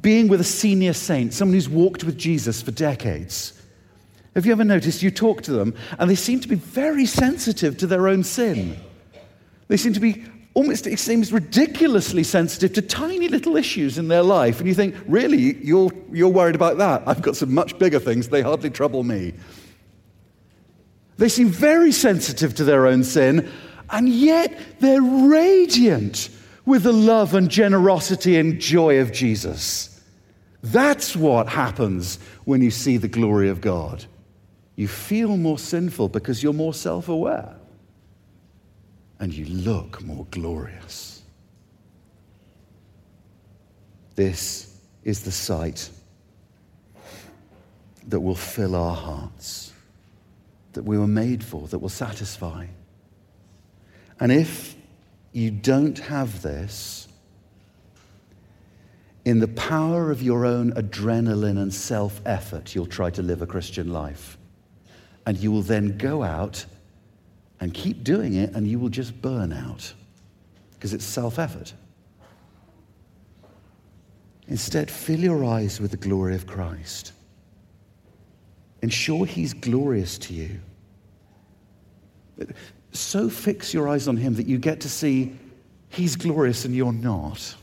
being 0.00 0.26
with 0.26 0.40
a 0.40 0.44
senior 0.44 0.94
saint, 0.94 1.32
someone 1.34 1.54
who's 1.54 1.68
walked 1.68 2.02
with 2.02 2.18
Jesus 2.18 2.62
for 2.62 2.70
decades? 2.70 3.60
Have 4.34 4.46
you 4.46 4.52
ever 4.52 4.64
noticed 4.64 5.02
you 5.02 5.10
talk 5.10 5.42
to 5.42 5.52
them 5.52 5.74
and 5.98 6.10
they 6.10 6.16
seem 6.16 6.40
to 6.40 6.48
be 6.48 6.56
very 6.56 7.06
sensitive 7.06 7.76
to 7.78 7.86
their 7.86 8.08
own 8.08 8.24
sin? 8.24 8.76
They 9.68 9.76
seem 9.76 9.92
to 9.92 10.00
be 10.00 10.24
almost, 10.54 10.86
it 10.86 10.98
seems 10.98 11.32
ridiculously 11.32 12.24
sensitive 12.24 12.72
to 12.74 12.82
tiny 12.82 13.28
little 13.28 13.56
issues 13.56 13.96
in 13.96 14.08
their 14.08 14.22
life. 14.22 14.58
And 14.58 14.68
you 14.68 14.74
think, 14.74 14.96
really, 15.06 15.56
you're, 15.64 15.90
you're 16.12 16.28
worried 16.28 16.56
about 16.56 16.78
that? 16.78 17.02
I've 17.06 17.22
got 17.22 17.36
some 17.36 17.54
much 17.54 17.78
bigger 17.78 18.00
things, 18.00 18.28
they 18.28 18.42
hardly 18.42 18.70
trouble 18.70 19.04
me. 19.04 19.34
They 21.16 21.28
seem 21.28 21.48
very 21.48 21.92
sensitive 21.92 22.56
to 22.56 22.64
their 22.64 22.86
own 22.88 23.04
sin, 23.04 23.48
and 23.90 24.08
yet 24.08 24.58
they're 24.80 25.00
radiant 25.00 26.28
with 26.66 26.82
the 26.82 26.92
love 26.92 27.34
and 27.34 27.48
generosity 27.48 28.36
and 28.36 28.60
joy 28.60 28.98
of 29.00 29.12
Jesus. 29.12 30.02
That's 30.62 31.14
what 31.14 31.46
happens 31.46 32.18
when 32.46 32.62
you 32.62 32.72
see 32.72 32.96
the 32.96 33.06
glory 33.06 33.48
of 33.48 33.60
God 33.60 34.06
you 34.76 34.88
feel 34.88 35.36
more 35.36 35.58
sinful 35.58 36.08
because 36.08 36.42
you're 36.42 36.52
more 36.52 36.74
self 36.74 37.08
aware. 37.08 37.56
And 39.20 39.32
you 39.32 39.46
look 39.46 40.02
more 40.02 40.26
glorious. 40.30 41.22
This 44.16 44.76
is 45.04 45.22
the 45.22 45.32
sight 45.32 45.88
that 48.08 48.20
will 48.20 48.34
fill 48.34 48.74
our 48.74 48.94
hearts. 48.94 49.72
that 50.72 50.82
we 50.82 50.98
were 50.98 51.06
made 51.06 51.44
for, 51.44 51.68
that 51.68 51.78
will 51.78 51.88
satisfy. 51.88 52.66
And 54.18 54.32
if 54.32 54.74
you 55.32 55.52
don't 55.52 55.96
have 55.98 56.42
this, 56.42 57.06
in 59.24 59.38
the 59.38 59.48
power 59.48 60.10
of 60.10 60.20
your 60.20 60.44
own 60.44 60.72
adrenaline 60.72 61.58
and 61.58 61.72
self 61.72 62.20
effort, 62.26 62.74
you'll 62.74 62.86
try 62.86 63.10
to 63.10 63.22
live 63.22 63.40
a 63.40 63.46
Christian 63.46 63.92
life. 63.92 64.36
And 65.26 65.36
you 65.38 65.50
will 65.50 65.62
then 65.62 65.96
go 65.96 66.22
out 66.22 66.64
and 67.60 67.72
keep 67.72 68.04
doing 68.04 68.34
it, 68.34 68.52
and 68.54 68.66
you 68.66 68.78
will 68.78 68.88
just 68.88 69.20
burn 69.22 69.52
out 69.52 69.92
because 70.72 70.92
it's 70.92 71.04
self 71.04 71.38
effort. 71.38 71.72
Instead, 74.48 74.90
fill 74.90 75.20
your 75.20 75.44
eyes 75.44 75.80
with 75.80 75.90
the 75.90 75.96
glory 75.96 76.34
of 76.34 76.46
Christ. 76.46 77.12
Ensure 78.82 79.24
He's 79.24 79.54
glorious 79.54 80.18
to 80.18 80.34
you. 80.34 80.60
So 82.92 83.28
fix 83.30 83.72
your 83.72 83.88
eyes 83.88 84.08
on 84.08 84.16
Him 84.16 84.34
that 84.34 84.46
you 84.46 84.58
get 84.58 84.80
to 84.80 84.88
see 84.88 85.34
He's 85.88 86.16
glorious 86.16 86.64
and 86.64 86.74
you're 86.74 86.92
not. 86.92 87.54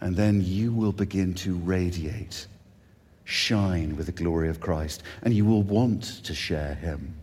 And 0.00 0.14
then 0.14 0.42
you 0.42 0.72
will 0.72 0.92
begin 0.92 1.32
to 1.34 1.54
radiate, 1.54 2.46
shine 3.26 3.96
with 3.96 4.06
the 4.06 4.12
glory 4.12 4.48
of 4.48 4.60
Christ, 4.60 5.02
and 5.22 5.34
you 5.34 5.44
will 5.44 5.62
want 5.62 6.02
to 6.24 6.34
share 6.34 6.74
Him. 6.74 7.14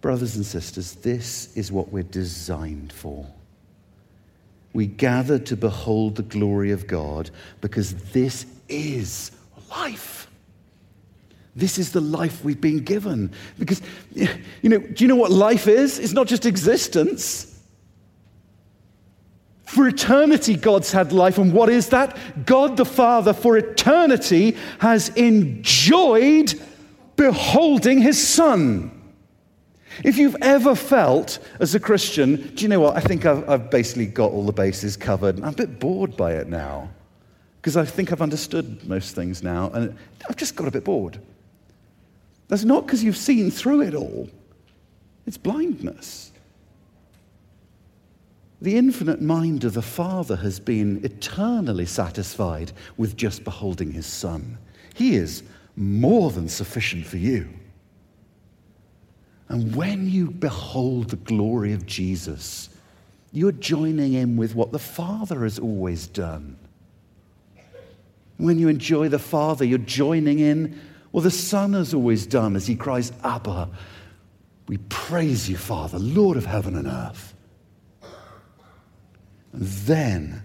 Brothers 0.00 0.36
and 0.36 0.46
sisters, 0.46 0.94
this 0.94 1.54
is 1.56 1.70
what 1.70 1.92
we're 1.92 2.04
designed 2.04 2.92
for. 2.92 3.26
We 4.72 4.86
gather 4.86 5.38
to 5.40 5.56
behold 5.56 6.16
the 6.16 6.22
glory 6.22 6.70
of 6.70 6.86
God 6.86 7.30
because 7.60 7.94
this 8.12 8.46
is 8.68 9.32
life. 9.68 10.28
This 11.56 11.76
is 11.76 11.90
the 11.90 12.00
life 12.00 12.44
we've 12.44 12.60
been 12.60 12.84
given. 12.84 13.32
Because, 13.58 13.82
you 14.14 14.28
know, 14.68 14.78
do 14.78 15.04
you 15.04 15.08
know 15.08 15.16
what 15.16 15.32
life 15.32 15.66
is? 15.66 15.98
It's 15.98 16.12
not 16.12 16.28
just 16.28 16.46
existence. 16.46 17.49
For 19.70 19.86
eternity, 19.86 20.56
God's 20.56 20.90
had 20.90 21.12
life. 21.12 21.38
And 21.38 21.52
what 21.52 21.68
is 21.68 21.90
that? 21.90 22.16
God 22.44 22.76
the 22.76 22.84
Father, 22.84 23.32
for 23.32 23.56
eternity, 23.56 24.56
has 24.80 25.10
enjoyed 25.10 26.60
beholding 27.14 28.00
his 28.00 28.20
Son. 28.20 28.90
If 30.02 30.18
you've 30.18 30.34
ever 30.42 30.74
felt 30.74 31.38
as 31.60 31.72
a 31.76 31.78
Christian, 31.78 32.52
do 32.56 32.62
you 32.64 32.68
know 32.68 32.80
what? 32.80 32.96
I 32.96 33.00
think 33.00 33.24
I've, 33.24 33.48
I've 33.48 33.70
basically 33.70 34.06
got 34.06 34.32
all 34.32 34.44
the 34.44 34.52
bases 34.52 34.96
covered. 34.96 35.38
I'm 35.38 35.50
a 35.50 35.52
bit 35.52 35.78
bored 35.78 36.16
by 36.16 36.32
it 36.32 36.48
now 36.48 36.90
because 37.62 37.76
I 37.76 37.84
think 37.84 38.10
I've 38.10 38.22
understood 38.22 38.84
most 38.88 39.14
things 39.14 39.40
now, 39.40 39.70
and 39.70 39.96
I've 40.28 40.36
just 40.36 40.56
got 40.56 40.66
a 40.66 40.72
bit 40.72 40.82
bored. 40.82 41.20
That's 42.48 42.64
not 42.64 42.86
because 42.86 43.04
you've 43.04 43.16
seen 43.16 43.52
through 43.52 43.82
it 43.82 43.94
all, 43.94 44.28
it's 45.28 45.38
blindness. 45.38 46.32
The 48.62 48.76
infinite 48.76 49.22
mind 49.22 49.64
of 49.64 49.72
the 49.72 49.82
Father 49.82 50.36
has 50.36 50.60
been 50.60 51.02
eternally 51.02 51.86
satisfied 51.86 52.72
with 52.96 53.16
just 53.16 53.42
beholding 53.42 53.92
his 53.92 54.06
Son. 54.06 54.58
He 54.94 55.14
is 55.14 55.42
more 55.76 56.30
than 56.30 56.48
sufficient 56.48 57.06
for 57.06 57.16
you. 57.16 57.48
And 59.48 59.74
when 59.74 60.08
you 60.08 60.30
behold 60.30 61.08
the 61.08 61.16
glory 61.16 61.72
of 61.72 61.86
Jesus, 61.86 62.68
you're 63.32 63.52
joining 63.52 64.12
in 64.12 64.36
with 64.36 64.54
what 64.54 64.72
the 64.72 64.78
Father 64.78 65.44
has 65.44 65.58
always 65.58 66.06
done. 66.06 66.56
When 68.36 68.58
you 68.58 68.68
enjoy 68.68 69.08
the 69.08 69.18
Father, 69.18 69.64
you're 69.64 69.78
joining 69.78 70.38
in 70.38 70.80
what 71.10 71.22
the 71.22 71.30
Son 71.30 71.72
has 71.72 71.94
always 71.94 72.26
done 72.26 72.56
as 72.56 72.66
he 72.66 72.76
cries, 72.76 73.12
Abba, 73.24 73.70
we 74.68 74.76
praise 74.88 75.48
you, 75.48 75.56
Father, 75.56 75.98
Lord 75.98 76.36
of 76.36 76.46
heaven 76.46 76.76
and 76.76 76.86
earth. 76.86 77.34
Then, 79.52 80.42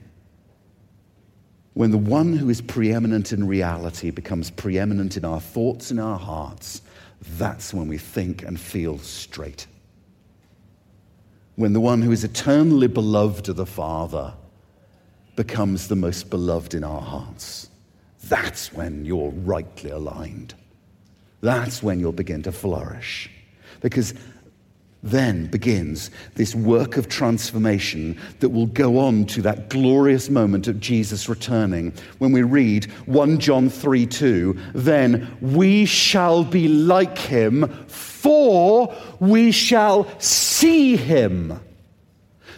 when 1.73 1.91
the 1.91 1.97
one 1.97 2.33
who 2.33 2.49
is 2.49 2.61
preeminent 2.61 3.33
in 3.33 3.47
reality 3.47 4.09
becomes 4.09 4.49
preeminent 4.49 5.17
in 5.17 5.25
our 5.25 5.41
thoughts 5.41 5.91
and 5.91 5.99
our 5.99 6.17
hearts, 6.17 6.81
that's 7.37 7.73
when 7.73 7.87
we 7.87 7.97
think 7.97 8.43
and 8.43 8.59
feel 8.59 8.97
straight. 8.99 9.67
When 11.55 11.73
the 11.73 11.81
one 11.81 12.01
who 12.01 12.11
is 12.11 12.23
eternally 12.23 12.87
beloved 12.87 13.49
of 13.49 13.55
the 13.55 13.65
Father 13.65 14.33
becomes 15.35 15.87
the 15.87 15.95
most 15.95 16.29
beloved 16.29 16.73
in 16.73 16.83
our 16.83 17.01
hearts, 17.01 17.69
that's 18.23 18.73
when 18.73 19.05
you're 19.05 19.31
rightly 19.31 19.91
aligned. 19.91 20.55
That's 21.41 21.83
when 21.83 21.99
you'll 21.99 22.11
begin 22.11 22.43
to 22.43 22.51
flourish. 22.51 23.29
Because 23.81 24.13
then 25.05 25.45
begins 25.45 26.09
this 26.33 26.55
work 26.55 26.97
of 26.97 27.07
transformation 27.07 28.19
that 28.39 28.49
will 28.49 28.65
go 28.65 28.97
on 28.97 29.25
to 29.27 29.41
that 29.43 29.69
glorious 29.69 30.29
moment 30.29 30.67
of 30.67 30.79
Jesus 30.79 31.29
returning. 31.29 31.93
When 32.17 32.31
we 32.31 32.41
read 32.41 32.85
1 33.05 33.39
John 33.39 33.69
3 33.69 34.05
2, 34.05 34.59
then 34.73 35.37
we 35.39 35.85
shall 35.85 36.43
be 36.43 36.67
like 36.67 37.17
him, 37.17 37.69
for 37.87 38.93
we 39.19 39.51
shall 39.51 40.07
see 40.19 40.97
him 40.97 41.59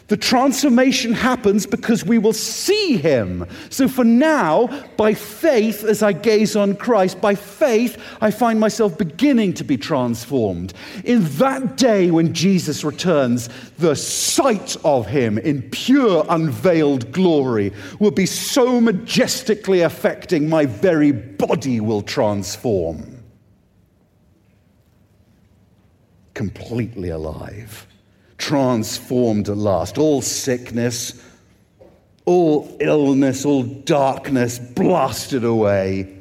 the 0.08 0.18
transformation 0.18 1.12
happens 1.12 1.66
because 1.66 2.06
we 2.06 2.18
will 2.18 2.34
see 2.34 2.98
him. 2.98 3.46
So 3.70 3.90
for 3.90 4.06
now, 4.06 4.68
by 4.96 5.14
faith, 5.14 5.84
as 5.84 6.02
I 6.02 6.14
gaze 6.14 6.56
on 6.56 6.76
Christ, 6.78 7.20
by 7.20 7.36
faith, 7.36 8.02
I 8.22 8.32
find 8.32 8.60
myself 8.60 8.98
beginning 8.98 9.54
to 9.56 9.66
be 9.66 9.78
transformed. 9.78 10.74
In 11.04 11.26
that 11.38 11.76
day 11.76 12.10
when 12.10 12.34
Jesus 12.34 12.86
returns, 12.86 13.50
the 13.80 13.96
sight 13.96 14.78
of 14.86 15.08
him 15.08 15.38
in 15.38 15.62
pure 15.72 16.26
unveiled 16.30 17.12
glory 17.12 17.74
will 18.00 18.12
be 18.12 18.26
so 18.26 18.80
majestically 18.80 19.82
affecting, 19.82 20.48
my 20.48 20.66
very 20.66 21.12
body 21.12 21.82
will 21.82 22.02
transform. 22.02 23.26
Completely 26.34 27.10
alive 27.10 27.88
transformed 28.38 29.50
at 29.50 29.58
last. 29.58 29.98
All 29.98 30.22
sickness, 30.22 31.22
all 32.26 32.76
illness, 32.80 33.46
all 33.46 33.64
darkness 33.64 34.60
blasted 34.60 35.44
away, 35.44 36.16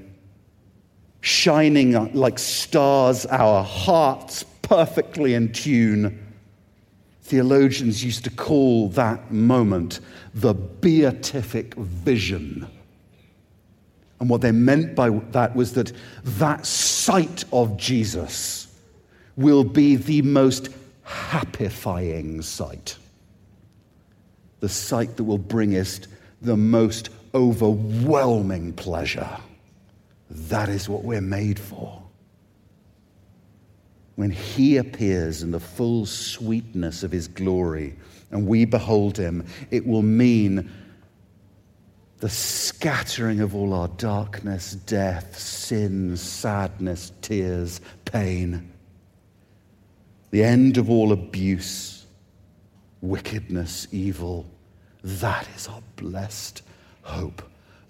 shining 1.21 2.13
like 2.15 2.39
stars, 2.39 3.27
our 3.27 3.63
hearts 3.63 4.45
perfectly 4.63 5.35
in 5.35 5.53
tune. 5.53 6.23
Theologians 7.23 8.05
used 8.05 8.25
to 8.25 8.31
call 8.31 8.89
that 8.91 9.33
moment 9.33 10.01
the 10.35 10.55
beatific 10.55 11.75
vision. 11.75 12.69
And 14.21 14.31
what 14.31 14.41
they 14.41 14.53
meant 14.53 14.95
by 14.95 15.11
that 15.11 15.55
was 15.55 15.75
that 15.75 15.93
that 16.25 16.65
sight 16.65 17.45
of 17.53 17.77
Jesus 17.77 18.69
will 19.37 19.65
be 19.65 19.97
the 19.97 20.23
most 20.23 20.71
happifying 21.07 22.43
sight. 22.43 22.97
The 24.61 24.69
sight 24.69 25.17
that 25.17 25.25
will 25.25 25.39
bring 25.39 25.77
us 25.77 26.01
the 26.43 26.57
most 26.57 27.11
overwhelming 27.35 28.73
pleasure. 28.73 29.29
That 30.31 30.69
is 30.69 30.89
what 30.89 31.05
we're 31.05 31.21
made 31.21 31.59
for. 31.59 32.03
When 34.17 34.31
He 34.31 34.79
appears 34.79 35.43
in 35.43 35.51
the 35.51 35.61
full 35.61 36.07
sweetness 36.07 37.03
of 37.03 37.13
His 37.13 37.29
glory 37.29 37.97
and 38.31 38.47
we 38.47 38.65
behold 38.65 39.17
Him, 39.17 39.45
it 39.71 39.87
will 39.87 40.03
mean 40.03 40.71
the 42.19 42.31
scattering 42.31 43.41
of 43.41 43.55
all 43.55 43.75
our 43.75 43.89
darkness, 43.89 44.73
death, 44.73 45.39
sin, 45.39 46.17
sadness, 46.17 47.13
tears, 47.21 47.83
pain 48.07 48.73
the 50.37 50.45
end 50.45 50.77
of 50.77 50.91
all 50.91 51.13
abuse, 51.13 52.05
wickedness, 53.01 53.89
evil. 53.91 54.45
That 55.03 55.49
is 55.57 55.67
our 55.67 55.81
blessed 55.97 56.61
hope, 57.01 57.41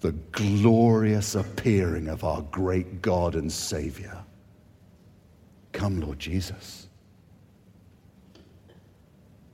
the 0.01 0.13
glorious 0.13 1.35
appearing 1.35 2.07
of 2.07 2.23
our 2.23 2.43
great 2.43 3.03
God 3.03 3.35
and 3.35 3.51
Savior. 3.51 4.17
Come, 5.73 6.01
Lord 6.01 6.21
Jesus. 6.21 6.87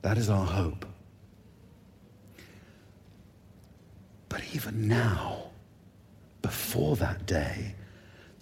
That 0.03 0.19
is 0.19 0.29
our 0.29 0.45
hope. 0.45 0.85
But 4.29 4.43
even 4.53 4.87
now, 4.87 5.45
before 6.43 6.97
that 6.97 7.25
day, 7.25 7.75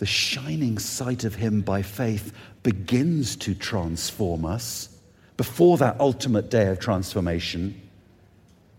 the 0.00 0.06
shining 0.06 0.78
sight 0.78 1.24
of 1.24 1.34
Him 1.34 1.60
by 1.60 1.82
faith 1.82 2.32
begins 2.62 3.36
to 3.36 3.54
transform 3.54 4.46
us 4.46 4.88
before 5.36 5.76
that 5.76 6.00
ultimate 6.00 6.48
day 6.48 6.68
of 6.68 6.80
transformation. 6.80 7.78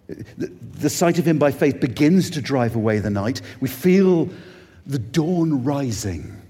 The, 0.08 0.90
sight 0.90 1.20
of 1.20 1.28
Him 1.28 1.38
by 1.38 1.52
faith 1.52 1.80
begins 1.80 2.32
to 2.32 2.42
drive 2.42 2.76
away 2.76 2.98
the 2.98 3.12
night. 3.12 3.44
We 3.60 3.70
feel 3.70 4.30
the 4.88 4.98
dawn 4.98 5.64
rising. 5.64 6.42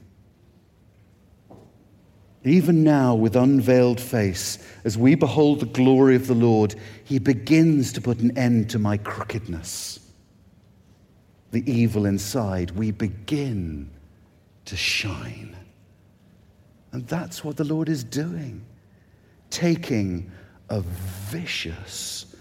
Even 2.46 2.82
now, 2.82 3.14
with 3.14 3.36
unveiled 3.36 4.00
face, 4.00 4.58
as 4.86 4.98
we 4.98 5.16
behold 5.16 5.60
the 5.60 5.66
glory 5.66 6.16
of 6.16 6.28
the 6.28 6.34
Lord, 6.34 6.76
he 7.04 7.20
begins 7.20 7.92
to 7.92 8.02
put 8.02 8.20
an 8.20 8.38
end 8.38 8.70
to 8.70 8.80
my 8.80 8.96
crookedness. 8.96 10.00
The 11.52 11.70
evil 11.70 12.06
inside, 12.06 12.72
we 12.72 12.92
begin 12.92 13.92
to 14.66 14.76
shine. 14.76 15.55
And 16.91 17.07
that's 17.07 17.43
what 17.43 17.57
the 17.57 17.64
Lord 17.64 17.89
is 17.89 18.03
doing 18.03 18.66
taking 19.49 20.32
a 20.70 20.82
vicious 20.82 22.34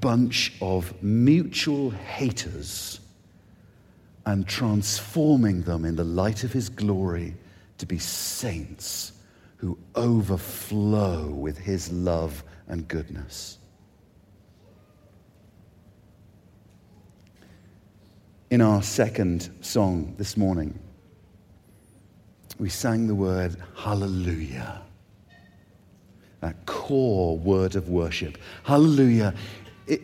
bunch 0.00 0.54
of 0.60 1.00
mutual 1.02 1.90
haters 1.90 2.98
and 4.24 4.48
transforming 4.48 5.62
them 5.62 5.84
in 5.84 5.94
the 5.94 6.04
light 6.04 6.42
of 6.42 6.52
his 6.52 6.68
glory 6.68 7.36
to 7.78 7.86
be 7.86 7.98
saints 7.98 9.12
who 9.58 9.78
overflow 9.94 11.28
with 11.28 11.58
his 11.58 11.92
love 11.92 12.42
and 12.66 12.88
goodness. 12.88 13.58
In 18.50 18.60
our 18.60 18.82
second 18.82 19.50
song 19.60 20.14
this 20.18 20.36
morning, 20.36 20.78
we 22.58 22.68
sang 22.68 23.06
the 23.06 23.14
word 23.14 23.56
hallelujah, 23.76 24.82
that 26.40 26.66
core 26.66 27.36
word 27.38 27.76
of 27.76 27.88
worship. 27.88 28.38
Hallelujah. 28.62 29.34
It, 29.86 30.02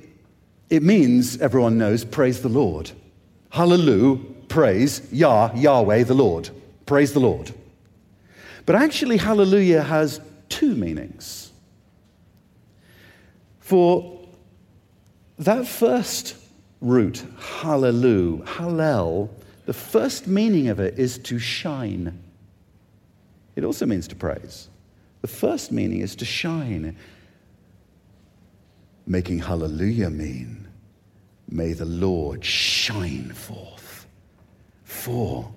it 0.68 0.82
means, 0.82 1.40
everyone 1.40 1.78
knows, 1.78 2.05
praise 2.05 2.42
the 2.42 2.48
Lord. 2.48 2.90
Hallelujah, 3.50 4.22
praise 4.48 5.12
Yah, 5.12 5.55
Yahweh, 5.55 6.05
the 6.05 6.14
Lord. 6.14 6.50
Praise 6.86 7.12
the 7.12 7.20
Lord. 7.20 7.53
But 8.66 8.76
actually, 8.76 9.16
hallelujah 9.16 9.82
has 9.82 10.20
two 10.48 10.74
meanings. 10.74 11.53
For 13.61 14.20
that 15.38 15.66
first 15.66 16.36
root, 16.80 17.24
hallelujah, 17.38 18.44
hallel, 18.44 19.30
the 19.64 19.72
first 19.72 20.26
meaning 20.26 20.68
of 20.68 20.80
it 20.80 20.98
is 20.98 21.18
to 21.18 21.38
shine. 21.38 22.22
It 23.57 23.64
also 23.64 23.86
means 23.86 24.09
to 24.09 24.16
praise. 24.16 24.68
The 25.20 25.28
first 25.28 25.70
meaning 25.72 26.00
is 26.00 26.16
to 26.16 26.24
shine, 26.24 26.96
making 29.07 29.38
hallelujah 29.38 30.11
mean, 30.11 30.68
may 31.48 31.72
the 31.72 31.84
Lord 31.84 32.44
shine 32.44 33.32
forth. 33.32 34.07
For 34.84 35.53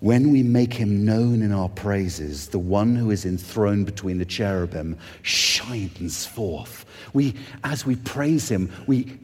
when 0.00 0.30
we 0.30 0.42
make 0.42 0.74
him 0.74 1.04
known 1.04 1.40
in 1.40 1.52
our 1.52 1.70
praises, 1.70 2.48
the 2.48 2.58
one 2.58 2.94
who 2.94 3.10
is 3.10 3.24
enthroned 3.24 3.86
between 3.86 4.18
the 4.18 4.24
cherubim 4.24 4.98
shines 5.22 6.26
forth. 6.26 6.84
We, 7.14 7.34
as 7.62 7.86
we 7.86 7.96
praise 7.96 8.48
him, 8.50 8.70
we, 8.86 9.18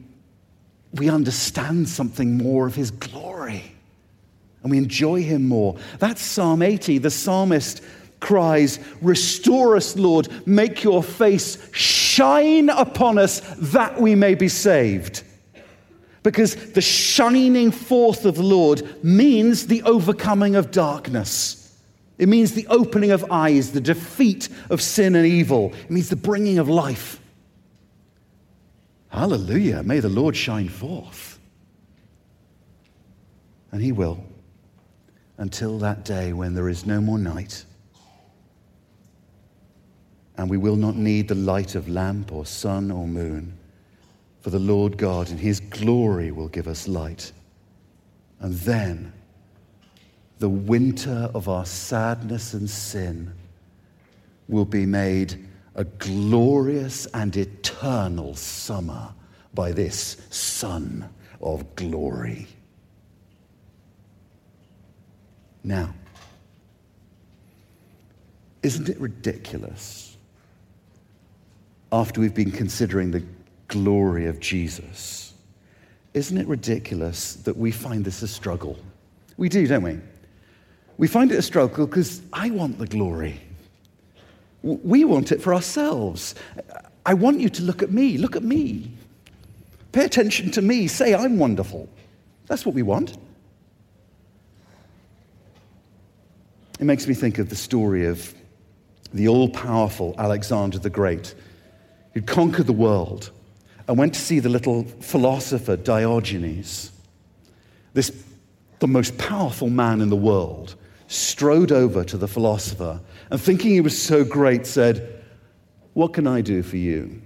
we 0.93 1.09
understand 1.09 1.87
something 1.87 2.37
more 2.37 2.65
of 2.65 2.73
his 2.73 2.89
glory 2.89 3.75
and 4.63 4.71
we 4.71 4.77
enjoy 4.77 5.23
him 5.23 5.47
more. 5.47 5.75
That's 5.99 6.21
Psalm 6.21 6.61
80. 6.61 6.99
The 6.99 7.09
psalmist 7.09 7.81
cries, 8.19 8.79
Restore 9.01 9.75
us, 9.75 9.95
Lord, 9.95 10.29
make 10.47 10.83
your 10.83 11.03
face 11.03 11.57
shine 11.73 12.69
upon 12.69 13.17
us 13.17 13.41
that 13.57 13.99
we 13.99 14.15
may 14.15 14.35
be 14.35 14.47
saved. 14.47 15.23
Because 16.23 16.73
the 16.73 16.81
shining 16.81 17.71
forth 17.71 18.25
of 18.25 18.35
the 18.35 18.43
Lord 18.43 19.03
means 19.03 19.67
the 19.67 19.81
overcoming 19.83 20.55
of 20.55 20.69
darkness. 20.69 21.57
It 22.19 22.29
means 22.29 22.53
the 22.53 22.67
opening 22.67 23.09
of 23.09 23.31
eyes, 23.31 23.71
the 23.71 23.81
defeat 23.81 24.47
of 24.69 24.79
sin 24.79 25.15
and 25.15 25.25
evil. 25.25 25.73
It 25.73 25.89
means 25.89 26.09
the 26.09 26.15
bringing 26.15 26.59
of 26.59 26.69
life. 26.69 27.19
Hallelujah. 29.09 29.81
May 29.81 29.99
the 29.99 30.09
Lord 30.09 30.37
shine 30.37 30.69
forth. 30.69 31.39
And 33.71 33.81
He 33.81 33.91
will 33.91 34.23
until 35.41 35.77
that 35.79 36.05
day 36.05 36.33
when 36.33 36.53
there 36.53 36.69
is 36.69 36.85
no 36.85 37.01
more 37.01 37.17
night. 37.17 37.65
And 40.37 40.49
we 40.49 40.57
will 40.57 40.75
not 40.77 40.95
need 40.95 41.27
the 41.27 41.35
light 41.35 41.75
of 41.75 41.89
lamp 41.89 42.31
or 42.31 42.45
sun 42.45 42.91
or 42.91 43.07
moon 43.07 43.57
for 44.41 44.49
the 44.49 44.59
Lord 44.59 44.97
God 44.97 45.29
in 45.29 45.37
his 45.37 45.59
glory 45.59 46.31
will 46.31 46.47
give 46.47 46.67
us 46.67 46.87
light. 46.87 47.31
And 48.39 48.55
then 48.55 49.13
the 50.39 50.49
winter 50.49 51.29
of 51.35 51.47
our 51.47 51.65
sadness 51.65 52.53
and 52.53 52.67
sin 52.67 53.31
will 54.47 54.65
be 54.65 54.85
made 54.85 55.47
a 55.75 55.83
glorious 55.83 57.05
and 57.13 57.35
eternal 57.37 58.35
summer 58.35 59.13
by 59.53 59.71
this 59.71 60.17
sun 60.31 61.07
of 61.39 61.75
glory. 61.75 62.47
Now, 65.63 65.93
isn't 68.63 68.89
it 68.89 68.99
ridiculous 68.99 70.15
after 71.91 72.21
we've 72.21 72.33
been 72.33 72.51
considering 72.51 73.11
the 73.11 73.23
glory 73.71 74.27
of 74.27 74.39
Jesus. 74.39 75.33
Isn't 76.13 76.37
it 76.37 76.47
ridiculous 76.47 77.35
that 77.35 77.55
we 77.57 77.71
find 77.71 78.03
this 78.05 78.21
a 78.21 78.27
struggle? 78.27 78.77
We 79.37 79.49
do, 79.49 79.65
don't 79.65 79.83
we? 79.83 79.97
We 80.97 81.07
find 81.07 81.31
it 81.31 81.37
a 81.37 81.41
struggle 81.41 81.87
because 81.87 82.21
I 82.31 82.49
want 82.51 82.77
the 82.77 82.85
glory. 82.85 83.39
We 84.61 85.05
want 85.05 85.31
it 85.31 85.41
for 85.41 85.55
ourselves. 85.55 86.35
I 87.05 87.13
want 87.13 87.39
you 87.39 87.49
to 87.49 87.63
look 87.63 87.81
at 87.81 87.91
me. 87.91 88.17
Look 88.17 88.35
at 88.35 88.43
me. 88.43 88.91
Pay 89.93 90.05
attention 90.05 90.51
to 90.51 90.61
me. 90.61 90.87
Say, 90.87 91.15
I'm 91.15 91.39
wonderful. 91.39 91.89
That's 92.45 92.65
what 92.65 92.75
we 92.75 92.83
want. 92.83 93.17
It 96.81 96.85
makes 96.85 97.07
me 97.07 97.13
think 97.13 97.37
of 97.37 97.49
the 97.49 97.55
story 97.55 98.07
of 98.07 98.33
the 99.13 99.27
all 99.27 99.47
powerful 99.49 100.15
Alexander 100.17 100.79
the 100.79 100.89
Great, 100.89 101.35
who 102.15 102.23
conquered 102.23 102.65
the 102.65 102.73
world 102.73 103.29
and 103.87 103.99
went 103.99 104.15
to 104.15 104.19
see 104.19 104.39
the 104.39 104.49
little 104.49 104.85
philosopher 104.99 105.77
Diogenes. 105.77 106.91
This, 107.93 108.11
the 108.79 108.87
most 108.87 109.15
powerful 109.19 109.69
man 109.69 110.01
in 110.01 110.09
the 110.09 110.15
world, 110.15 110.75
strode 111.05 111.71
over 111.71 112.03
to 112.03 112.17
the 112.17 112.27
philosopher 112.27 112.99
and, 113.29 113.39
thinking 113.39 113.69
he 113.69 113.81
was 113.81 114.01
so 114.01 114.23
great, 114.23 114.65
said, 114.65 115.23
What 115.93 116.13
can 116.13 116.25
I 116.25 116.41
do 116.41 116.63
for 116.63 116.77
you? 116.77 117.21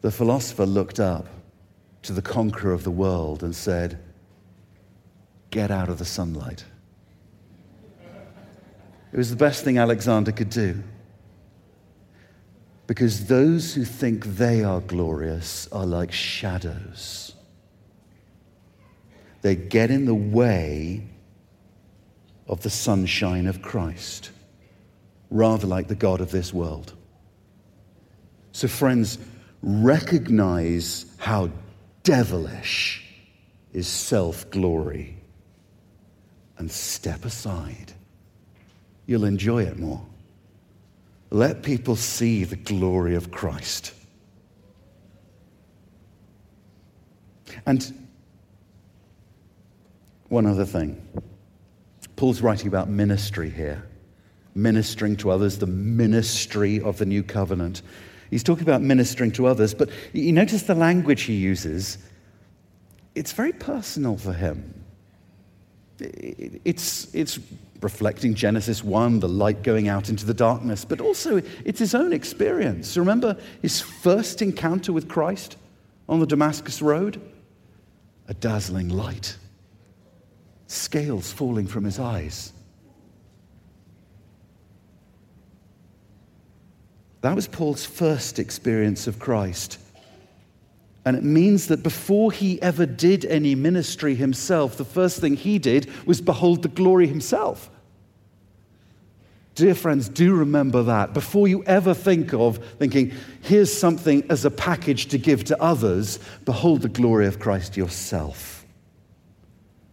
The 0.00 0.10
philosopher 0.10 0.66
looked 0.66 0.98
up 0.98 1.28
to 2.02 2.12
the 2.12 2.22
conqueror 2.22 2.72
of 2.72 2.82
the 2.82 2.90
world 2.90 3.44
and 3.44 3.54
said, 3.54 4.00
Get 5.50 5.70
out 5.70 5.88
of 5.88 5.98
the 5.98 6.04
sunlight. 6.04 6.64
It 9.12 9.16
was 9.16 9.30
the 9.30 9.36
best 9.36 9.64
thing 9.64 9.78
Alexander 9.78 10.32
could 10.32 10.50
do. 10.50 10.82
Because 12.86 13.26
those 13.26 13.74
who 13.74 13.84
think 13.84 14.24
they 14.24 14.64
are 14.64 14.80
glorious 14.80 15.68
are 15.72 15.86
like 15.86 16.12
shadows. 16.12 17.34
They 19.42 19.56
get 19.56 19.90
in 19.90 20.06
the 20.06 20.14
way 20.14 21.04
of 22.48 22.62
the 22.62 22.70
sunshine 22.70 23.46
of 23.46 23.62
Christ, 23.62 24.30
rather 25.30 25.66
like 25.66 25.88
the 25.88 25.94
God 25.94 26.20
of 26.20 26.30
this 26.30 26.52
world. 26.52 26.94
So, 28.52 28.68
friends, 28.68 29.18
recognize 29.62 31.06
how 31.18 31.50
devilish 32.02 33.04
is 33.72 33.86
self 33.86 34.50
glory 34.50 35.18
and 36.56 36.70
step 36.70 37.24
aside. 37.24 37.92
You'll 39.08 39.24
enjoy 39.24 39.62
it 39.62 39.78
more. 39.78 40.04
Let 41.30 41.62
people 41.62 41.96
see 41.96 42.44
the 42.44 42.56
glory 42.56 43.14
of 43.14 43.30
Christ. 43.30 43.94
And 47.64 48.08
one 50.28 50.44
other 50.44 50.66
thing 50.66 51.02
Paul's 52.16 52.42
writing 52.42 52.68
about 52.68 52.90
ministry 52.90 53.48
here, 53.48 53.82
ministering 54.54 55.16
to 55.16 55.30
others, 55.30 55.56
the 55.56 55.66
ministry 55.66 56.78
of 56.82 56.98
the 56.98 57.06
new 57.06 57.22
covenant. 57.22 57.80
He's 58.30 58.42
talking 58.42 58.64
about 58.64 58.82
ministering 58.82 59.32
to 59.32 59.46
others, 59.46 59.72
but 59.72 59.88
you 60.12 60.32
notice 60.32 60.64
the 60.64 60.74
language 60.74 61.22
he 61.22 61.34
uses. 61.34 61.96
It's 63.14 63.32
very 63.32 63.52
personal 63.52 64.18
for 64.18 64.34
him. 64.34 64.84
It's, 65.98 67.12
it's 67.14 67.38
reflecting 67.80 68.34
Genesis 68.34 68.82
1, 68.82 69.20
the 69.20 69.28
light 69.28 69.62
going 69.62 69.88
out 69.88 70.08
into 70.08 70.26
the 70.26 70.34
darkness, 70.34 70.84
but 70.84 71.00
also 71.00 71.40
it's 71.64 71.78
his 71.78 71.94
own 71.94 72.12
experience. 72.12 72.96
Remember 72.96 73.36
his 73.62 73.80
first 73.80 74.42
encounter 74.42 74.92
with 74.92 75.08
Christ 75.08 75.56
on 76.08 76.20
the 76.20 76.26
Damascus 76.26 76.82
Road? 76.82 77.20
A 78.26 78.34
dazzling 78.34 78.88
light, 78.88 79.36
scales 80.66 81.32
falling 81.32 81.66
from 81.66 81.84
his 81.84 81.98
eyes. 81.98 82.52
That 87.20 87.34
was 87.34 87.48
Paul's 87.48 87.84
first 87.84 88.38
experience 88.38 89.06
of 89.06 89.18
Christ. 89.18 89.78
And 91.08 91.16
it 91.16 91.24
means 91.24 91.68
that 91.68 91.82
before 91.82 92.30
he 92.30 92.60
ever 92.60 92.84
did 92.84 93.24
any 93.24 93.54
ministry 93.54 94.14
himself, 94.14 94.76
the 94.76 94.84
first 94.84 95.22
thing 95.22 95.36
he 95.36 95.58
did 95.58 95.88
was 96.06 96.20
behold 96.20 96.60
the 96.60 96.68
glory 96.68 97.06
himself. 97.06 97.70
Dear 99.54 99.74
friends, 99.74 100.10
do 100.10 100.34
remember 100.34 100.82
that. 100.82 101.14
Before 101.14 101.48
you 101.48 101.64
ever 101.64 101.94
think 101.94 102.34
of 102.34 102.58
thinking, 102.78 103.14
here's 103.40 103.72
something 103.72 104.22
as 104.28 104.44
a 104.44 104.50
package 104.50 105.06
to 105.06 105.16
give 105.16 105.44
to 105.44 105.58
others, 105.62 106.18
behold 106.44 106.82
the 106.82 106.90
glory 106.90 107.26
of 107.26 107.38
Christ 107.38 107.74
yourself. 107.74 108.66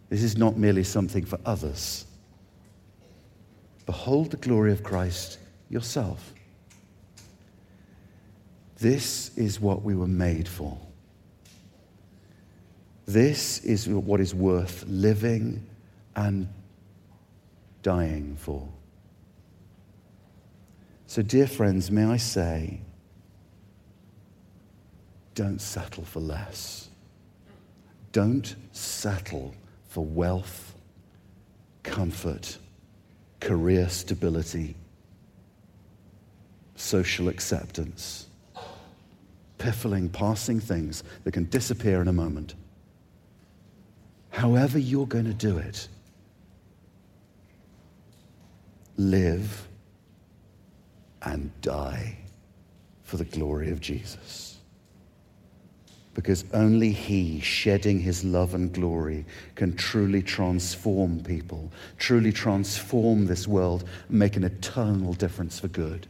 This 0.09 0.21
is 0.21 0.35
not 0.35 0.57
merely 0.57 0.83
something 0.83 1.23
for 1.23 1.39
others. 1.45 2.03
Behold 3.85 4.31
the 4.31 4.37
glory 4.37 4.73
of 4.73 4.83
Christ 4.83 5.39
yourself. 5.69 6.33
This 8.79 9.31
is 9.37 9.61
what 9.61 9.81
we 9.81 9.95
were 9.95 10.07
made 10.07 10.49
for. 10.49 10.77
This 13.05 13.59
is 13.59 13.87
what 13.87 14.19
is 14.19 14.33
worth 14.33 14.83
living 14.87 15.65
and 16.15 16.47
dying 17.83 18.35
for. 18.39 18.67
So, 21.05 21.21
dear 21.21 21.47
friends, 21.47 21.91
may 21.91 22.05
I 22.05 22.17
say, 22.17 22.81
don't 25.35 25.61
settle 25.61 26.03
for 26.03 26.19
less. 26.19 26.89
Don't 28.11 28.55
settle 28.71 29.53
for 29.87 30.03
wealth, 30.03 30.73
comfort, 31.83 32.57
career 33.39 33.87
stability, 33.89 34.75
social 36.75 37.27
acceptance, 37.27 38.27
piffling, 39.57 40.09
passing 40.09 40.59
things 40.59 41.03
that 41.23 41.33
can 41.33 41.43
disappear 41.45 42.01
in 42.01 42.07
a 42.07 42.13
moment. 42.13 42.55
However, 44.35 44.77
you're 44.77 45.07
going 45.07 45.23
to 45.23 45.33
do 45.33 45.59
it, 45.59 45.87
live 48.97 49.65
and 51.21 51.49
die 51.61 52.17
for 53.03 53.15
the 53.15 53.23
glory 53.23 53.71
of 53.71 53.79
Jesus. 53.79 54.57
Because 56.13 56.43
only 56.53 56.91
He, 56.91 57.39
shedding 57.39 58.01
His 58.01 58.25
love 58.25 58.53
and 58.53 58.73
glory, 58.73 59.25
can 59.55 59.73
truly 59.73 60.21
transform 60.21 61.23
people, 61.23 61.71
truly 61.97 62.33
transform 62.33 63.27
this 63.27 63.47
world, 63.47 63.85
make 64.09 64.35
an 64.35 64.43
eternal 64.43 65.13
difference 65.13 65.61
for 65.61 65.69
good. 65.69 66.07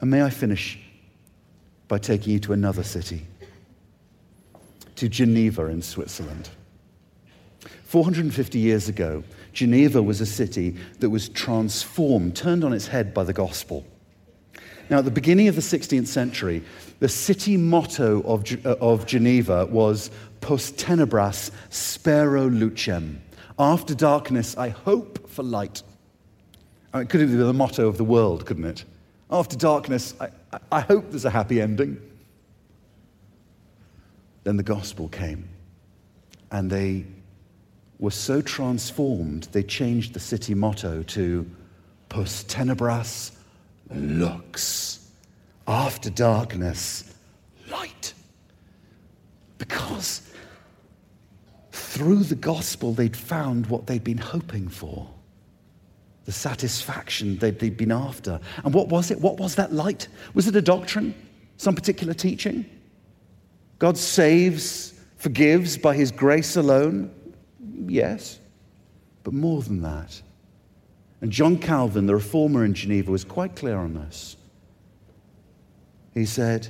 And 0.00 0.10
may 0.10 0.22
I 0.22 0.30
finish 0.30 0.78
by 1.86 1.98
taking 1.98 2.32
you 2.32 2.40
to 2.40 2.54
another 2.54 2.82
city, 2.82 3.26
to 5.02 5.08
Geneva 5.08 5.66
in 5.66 5.82
Switzerland. 5.82 6.48
450 7.86 8.60
years 8.60 8.88
ago, 8.88 9.24
Geneva 9.52 10.00
was 10.00 10.20
a 10.20 10.26
city 10.26 10.76
that 11.00 11.10
was 11.10 11.28
transformed, 11.28 12.36
turned 12.36 12.62
on 12.62 12.72
its 12.72 12.86
head 12.86 13.12
by 13.12 13.24
the 13.24 13.32
gospel. 13.32 13.84
Now, 14.88 14.98
at 14.98 15.04
the 15.04 15.10
beginning 15.10 15.48
of 15.48 15.56
the 15.56 15.60
16th 15.60 16.06
century, 16.06 16.62
the 17.00 17.08
city 17.08 17.56
motto 17.56 18.22
of, 18.22 18.44
uh, 18.64 18.76
of 18.80 19.04
Geneva 19.04 19.66
was 19.66 20.12
Post 20.40 20.76
tenebras 20.76 21.50
spero 21.70 22.48
lucem. 22.48 23.16
After 23.58 23.96
darkness, 23.96 24.56
I 24.56 24.68
hope 24.68 25.28
for 25.28 25.42
light. 25.42 25.82
I 26.94 26.98
mean, 26.98 27.06
it 27.06 27.10
could 27.10 27.22
have 27.22 27.30
been 27.30 27.40
the 27.40 27.52
motto 27.52 27.88
of 27.88 27.96
the 27.96 28.04
world, 28.04 28.46
couldn't 28.46 28.66
it? 28.66 28.84
After 29.32 29.56
darkness, 29.56 30.14
I, 30.20 30.28
I 30.70 30.80
hope 30.80 31.10
there's 31.10 31.24
a 31.24 31.30
happy 31.30 31.60
ending. 31.60 32.00
Then 34.44 34.56
the 34.56 34.62
gospel 34.62 35.08
came, 35.08 35.48
and 36.50 36.70
they 36.70 37.06
were 37.98 38.10
so 38.10 38.42
transformed, 38.42 39.44
they 39.52 39.62
changed 39.62 40.14
the 40.14 40.20
city 40.20 40.54
motto 40.54 41.02
to 41.02 41.48
Post 42.08 42.48
tenebras 42.48 43.30
lux. 43.90 45.08
After 45.66 46.10
darkness, 46.10 47.14
light. 47.70 48.12
Because 49.56 50.20
through 51.70 52.24
the 52.24 52.34
gospel, 52.34 52.92
they'd 52.92 53.16
found 53.16 53.66
what 53.68 53.86
they'd 53.86 54.04
been 54.04 54.18
hoping 54.18 54.68
for 54.68 55.08
the 56.24 56.32
satisfaction 56.32 57.36
they'd, 57.38 57.58
they'd 57.58 57.76
been 57.76 57.92
after. 57.92 58.38
And 58.64 58.74
what 58.74 58.88
was 58.88 59.10
it? 59.10 59.20
What 59.20 59.38
was 59.38 59.54
that 59.56 59.72
light? 59.72 60.08
Was 60.34 60.46
it 60.46 60.54
a 60.54 60.62
doctrine? 60.62 61.14
Some 61.56 61.74
particular 61.74 62.14
teaching? 62.14 62.64
God 63.82 63.98
saves, 63.98 64.94
forgives 65.16 65.76
by 65.76 65.96
his 65.96 66.12
grace 66.12 66.54
alone? 66.54 67.12
Yes, 67.88 68.38
but 69.24 69.34
more 69.34 69.60
than 69.60 69.82
that. 69.82 70.22
And 71.20 71.32
John 71.32 71.56
Calvin, 71.56 72.06
the 72.06 72.14
reformer 72.14 72.64
in 72.64 72.74
Geneva, 72.74 73.10
was 73.10 73.24
quite 73.24 73.56
clear 73.56 73.76
on 73.76 73.94
this. 73.94 74.36
He 76.14 76.26
said, 76.26 76.68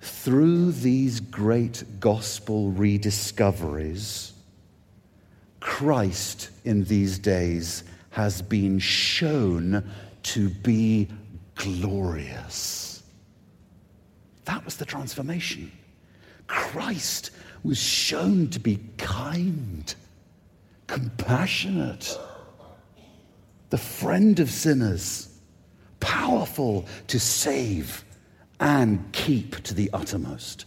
through 0.00 0.72
these 0.72 1.20
great 1.20 1.84
gospel 2.00 2.72
rediscoveries, 2.72 4.32
Christ 5.60 6.50
in 6.64 6.82
these 6.82 7.20
days 7.20 7.84
has 8.10 8.42
been 8.42 8.80
shown 8.80 9.88
to 10.24 10.48
be 10.48 11.06
glorious. 11.54 13.04
That 14.46 14.64
was 14.64 14.74
the 14.74 14.84
transformation. 14.84 15.70
Christ 16.46 17.30
was 17.62 17.78
shown 17.78 18.48
to 18.50 18.60
be 18.60 18.80
kind 18.98 19.94
compassionate, 20.86 22.18
the 23.70 23.78
friend 23.78 24.38
of 24.38 24.50
sinners, 24.50 25.28
powerful 26.00 26.86
to 27.08 27.18
save 27.18 28.04
and 28.60 29.12
keep 29.12 29.62
to 29.64 29.74
the 29.74 29.90
uttermost. 29.92 30.66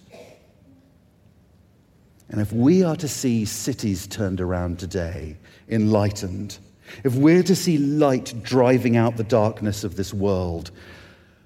And 2.30 2.41
if 2.41 2.51
we 2.51 2.84
are 2.84 2.97
to 2.97 3.07
see 3.07 3.45
cities 3.45 4.05
turned 4.07 4.41
around 4.41 4.80
today, 4.80 5.38
enlightened, 5.69 6.57
if 7.03 7.15
we're 7.15 7.43
to 7.43 7.55
see 7.55 7.78
light 7.78 8.34
driving 8.43 8.97
out 8.97 9.15
the 9.15 9.23
darkness 9.23 9.84
of 9.84 9.95
this 9.95 10.13
world, 10.13 10.71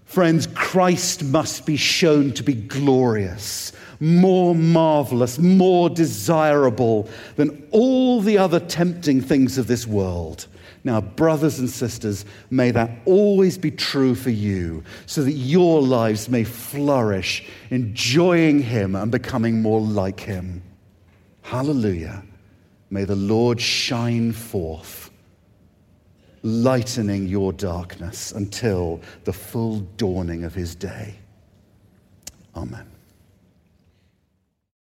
friends, 0.05 0.47
Christ 0.55 1.23
must 1.23 1.65
be 1.65 1.77
shown 1.77 2.31
to 2.33 2.43
be 2.43 2.53
glorious 2.53 3.73
more 4.01 4.55
marvelous, 4.55 5.37
more 5.37 5.89
desirable 5.89 7.07
than 7.35 7.65
all 7.71 8.19
the 8.19 8.37
other 8.37 8.59
tempting 8.59 9.21
things 9.21 9.57
of 9.57 9.67
this 9.67 9.85
world. 9.87 10.47
Now, 10.83 10.99
brothers 10.99 11.59
and 11.59 11.69
sisters, 11.69 12.25
may 12.49 12.71
that 12.71 12.89
always 13.05 13.57
be 13.57 13.69
true 13.69 14.15
for 14.15 14.31
you 14.31 14.83
so 15.05 15.23
that 15.23 15.33
your 15.33 15.81
lives 15.81 16.27
may 16.27 16.43
flourish, 16.43 17.45
enjoying 17.69 18.61
Him 18.61 18.95
and 18.95 19.11
becoming 19.11 19.61
more 19.61 19.81
like 19.81 20.19
Him. 20.19 20.63
Hallelujah. 21.43 22.23
May 22.89 23.03
the 23.03 23.15
Lord 23.15 23.61
shine 23.61 24.31
forth, 24.31 25.11
lightening 26.41 27.27
your 27.27 27.53
darkness 27.53 28.31
until 28.31 29.01
the 29.23 29.33
full 29.33 29.81
dawning 29.97 30.43
of 30.43 30.55
His 30.55 30.73
day. 30.73 31.15
Amen. 32.55 32.90